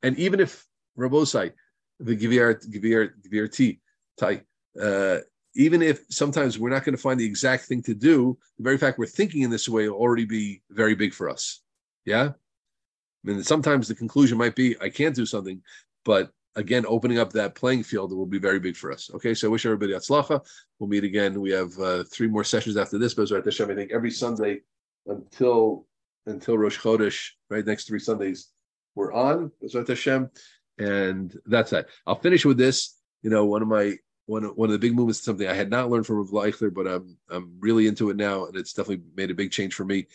And 0.03 0.19
even 0.19 0.41
if 0.41 0.67
Rabosai, 0.99 1.53
the 2.01 2.17
Givir 2.17 2.61
Givir 2.71 3.79
uh, 4.81 5.19
even 5.55 5.83
if 5.83 6.05
sometimes 6.11 6.59
we're 6.59 6.71
not 6.71 6.85
going 6.85 6.95
to 6.95 7.01
find 7.03 7.19
the 7.19 7.25
exact 7.25 7.65
thing 7.65 7.83
to 7.83 7.95
do, 7.95 8.39
the 8.59 8.65
very 8.65 8.79
fact 8.79 8.99
we're 8.99 9.07
thinking 9.07 9.43
in 9.43 9.51
this 9.51 9.69
way 9.69 9.89
will 9.89 9.97
already 9.97 10.25
be 10.25 10.63
very 10.71 10.95
big 10.95 11.13
for 11.13 11.29
us. 11.29 11.63
Yeah. 12.05 12.29
I 12.29 12.33
mean, 13.25 13.43
sometimes 13.43 13.89
the 13.89 13.95
conclusion 13.95 14.39
might 14.39 14.55
be, 14.55 14.77
I 14.81 14.89
can't 14.89 15.17
do 15.17 15.27
something, 15.27 15.61
but 16.05 16.31
again, 16.55 16.85
opening 16.87 17.19
up 17.19 17.33
that 17.33 17.55
playing 17.55 17.83
field 17.83 18.13
will 18.13 18.27
be 18.27 18.39
very 18.39 18.61
big 18.61 18.77
for 18.77 18.93
us. 18.93 19.11
Okay, 19.15 19.35
so 19.35 19.49
I 19.49 19.51
wish 19.51 19.67
everybody 19.67 19.93
atzlacha. 19.93 20.45
We'll 20.79 20.89
meet 20.89 21.05
again. 21.05 21.41
We 21.41 21.51
have 21.51 21.77
uh, 21.79 22.05
three 22.05 22.29
more 22.29 22.45
sessions 22.45 22.77
after 22.77 22.99
this. 22.99 23.15
But 23.15 23.31
I 23.33 23.75
think 23.75 23.93
every 23.93 24.11
Sunday 24.11 24.61
until 25.07 25.87
until 26.27 26.59
Rosh 26.59 26.79
Chodesh, 26.79 27.31
right? 27.49 27.65
Next 27.65 27.89
three 27.89 27.99
Sundays, 27.99 28.51
we're 28.95 29.13
on 29.13 29.51
Bezrat 29.63 29.89
Hashem, 29.89 30.31
and 30.79 31.37
that's 31.47 31.71
that. 31.71 31.89
I'll 32.07 32.21
finish 32.21 32.45
with 32.45 32.59
this. 32.59 32.97
You 33.23 33.31
know, 33.31 33.45
one 33.45 33.63
of 33.63 33.69
my 33.69 33.97
one 34.27 34.45
of, 34.45 34.57
one 34.57 34.69
of 34.69 34.73
the 34.73 34.79
big 34.79 34.95
movements, 34.95 35.23
something 35.23 35.49
I 35.49 35.55
had 35.55 35.71
not 35.71 35.91
learned 35.91 36.07
from 36.07 36.27
Leichler, 36.29 36.73
but 36.73 36.87
I'm 36.87 37.17
I'm 37.31 37.57
really 37.61 37.87
into 37.87 38.11
it 38.11 38.17
now, 38.17 38.47
and 38.47 38.57
it's 38.57 38.73
definitely 38.73 39.05
made 39.17 39.31
a 39.31 39.35
big 39.35 39.51
change 39.51 39.75
for 39.75 39.85
me. 39.85 40.07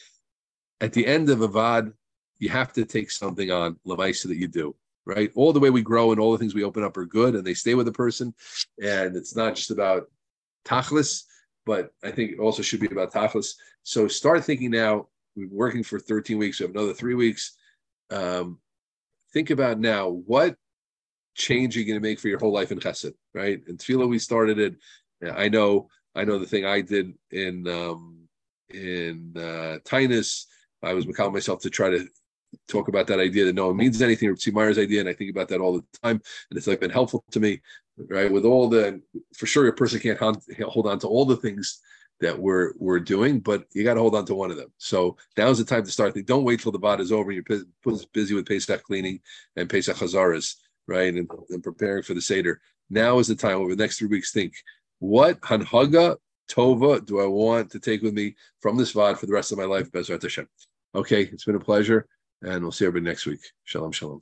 At 0.82 0.94
the 0.94 1.06
end 1.06 1.30
of 1.30 1.42
a 1.42 1.48
vad, 1.48 1.94
you 2.40 2.50
have 2.50 2.74
to 2.74 2.86
take 2.86 3.12
something 3.12 3.52
on 3.52 3.78
lemaisa 3.86 4.28
that 4.28 4.38
you 4.38 4.48
do 4.48 4.76
right. 5.06 5.32
All 5.36 5.54
the 5.54 5.60
way 5.60 5.70
we 5.70 5.82
grow 5.82 6.12
and 6.12 6.20
all 6.20 6.32
the 6.32 6.38
things 6.38 6.54
we 6.54 6.64
open 6.64 6.84
up 6.84 6.98
are 6.98 7.06
good, 7.06 7.36
and 7.36 7.46
they 7.46 7.54
stay 7.54 7.76
with 7.76 7.86
the 7.86 7.92
person, 7.92 8.34
and 8.82 9.16
it's 9.16 9.36
not 9.36 9.56
just 9.56 9.72
about 9.72 10.10
tachlis, 10.66 11.24
but 11.66 11.94
I 12.04 12.12
think 12.12 12.32
it 12.32 12.40
also 12.40 12.62
should 12.62 12.80
be 12.80 12.88
about 12.88 13.12
tachlis. 13.12 13.56
So 13.84 14.08
start 14.08 14.44
thinking 14.44 14.72
now. 14.72 15.08
We've 15.36 15.50
been 15.50 15.58
working 15.58 15.84
for 15.84 16.00
13 16.00 16.38
weeks. 16.38 16.60
We 16.60 16.68
have 16.68 16.76
another 16.76 16.94
three 16.94 17.16
weeks. 17.16 17.58
Um, 18.12 18.60
think 19.34 19.50
about 19.50 19.80
now 19.80 20.10
what 20.10 20.56
change 21.36 21.76
you're 21.76 21.86
going 21.86 22.02
to 22.02 22.08
make 22.08 22.20
for 22.20 22.28
your 22.28 22.40
whole 22.40 22.54
life 22.54 22.72
in 22.72 22.80
Chesed, 22.80 23.14
right? 23.34 23.62
In 23.68 23.78
Tefillah, 23.78 24.08
we 24.08 24.20
started 24.20 24.60
it. 24.60 24.76
I 25.36 25.50
know, 25.50 25.90
I 26.16 26.24
know 26.26 26.38
the 26.38 26.46
thing 26.46 26.66
I 26.66 26.82
did 26.82 27.14
in 27.32 27.68
um, 27.68 28.28
in 28.70 29.34
uh, 29.36 29.80
Tinus. 29.84 30.46
I 30.82 30.94
was 30.94 31.06
calling 31.16 31.34
myself 31.34 31.62
to 31.62 31.70
try 31.70 31.90
to 31.90 32.08
talk 32.68 32.88
about 32.88 33.08
that 33.08 33.20
idea 33.20 33.46
that 33.46 33.56
no 33.56 33.68
one 33.68 33.78
means 33.78 34.02
anything, 34.02 34.30
or 34.30 34.36
Meyer's 34.52 34.78
idea, 34.78 35.00
and 35.00 35.10
I 35.10 35.14
think 35.14 35.32
about 35.32 35.48
that 35.50 35.62
all 35.62 35.74
the 35.74 35.86
time, 36.04 36.22
and 36.50 36.58
it's 36.58 36.68
like 36.68 36.82
been 36.82 36.90
helpful 36.90 37.24
to 37.32 37.40
me, 37.40 37.62
right? 38.10 38.32
With 38.32 38.46
all 38.46 38.70
the, 38.70 39.02
for 39.34 39.46
sure, 39.46 39.68
a 39.68 39.74
person 39.74 40.00
can't 40.00 40.20
hold 40.20 40.88
on 40.88 41.00
to 41.00 41.08
all 41.08 41.26
the 41.26 41.38
things 41.38 41.80
that 42.22 42.38
we're 42.38 42.74
we're 42.78 43.00
doing, 43.00 43.40
but 43.40 43.66
you 43.74 43.84
got 43.84 43.96
to 43.96 44.00
hold 44.00 44.16
on 44.16 44.26
to 44.26 44.36
one 44.36 44.52
of 44.52 44.58
them. 44.58 44.72
So 44.78 45.18
now's 45.38 45.58
the 45.58 45.66
time 45.66 45.84
to 45.84 45.92
start. 45.92 46.16
Don't 46.26 46.44
wait 46.44 46.62
till 46.62 46.72
the 46.72 46.80
bot 46.80 47.02
is 47.02 47.12
over. 47.12 47.32
You're 47.32 47.44
busy 48.14 48.34
with 48.34 48.48
Pesach 48.48 48.84
cleaning 48.84 49.20
and 49.56 49.70
Pesach 49.70 49.98
Hazaras, 49.98 50.56
right? 50.88 51.14
And, 51.14 51.30
and 51.50 51.64
preparing 51.64 52.04
for 52.04 52.14
the 52.14 52.22
Seder. 52.22 52.62
Now 52.90 53.20
is 53.20 53.28
the 53.28 53.36
time 53.36 53.58
over 53.58 53.76
the 53.76 53.82
next 53.82 53.98
three 53.98 54.08
weeks. 54.08 54.32
Think 54.32 54.54
what 55.00 55.40
Hanhaga 55.42 56.18
Tova 56.50 57.06
do 57.06 57.20
I 57.20 57.26
want 57.26 57.72
to 57.72 57.80
take 57.80 58.02
with 58.02 58.14
me 58.14 58.36
from 58.62 58.78
this 58.78 58.94
VOD 58.94 59.18
for 59.18 59.26
the 59.26 59.34
rest 59.34 59.52
of 59.52 59.58
my 59.58 59.66
life? 59.66 59.92
Bezrat 59.92 60.22
Hashem. 60.22 60.48
Okay, 60.96 61.24
it's 61.24 61.46
been 61.46 61.56
a 61.56 61.60
pleasure, 61.60 62.08
and 62.42 62.62
we'll 62.62 62.72
see 62.72 62.86
everybody 62.86 63.10
next 63.10 63.26
week. 63.26 63.42
Shalom, 63.64 63.92
shalom. 63.92 64.22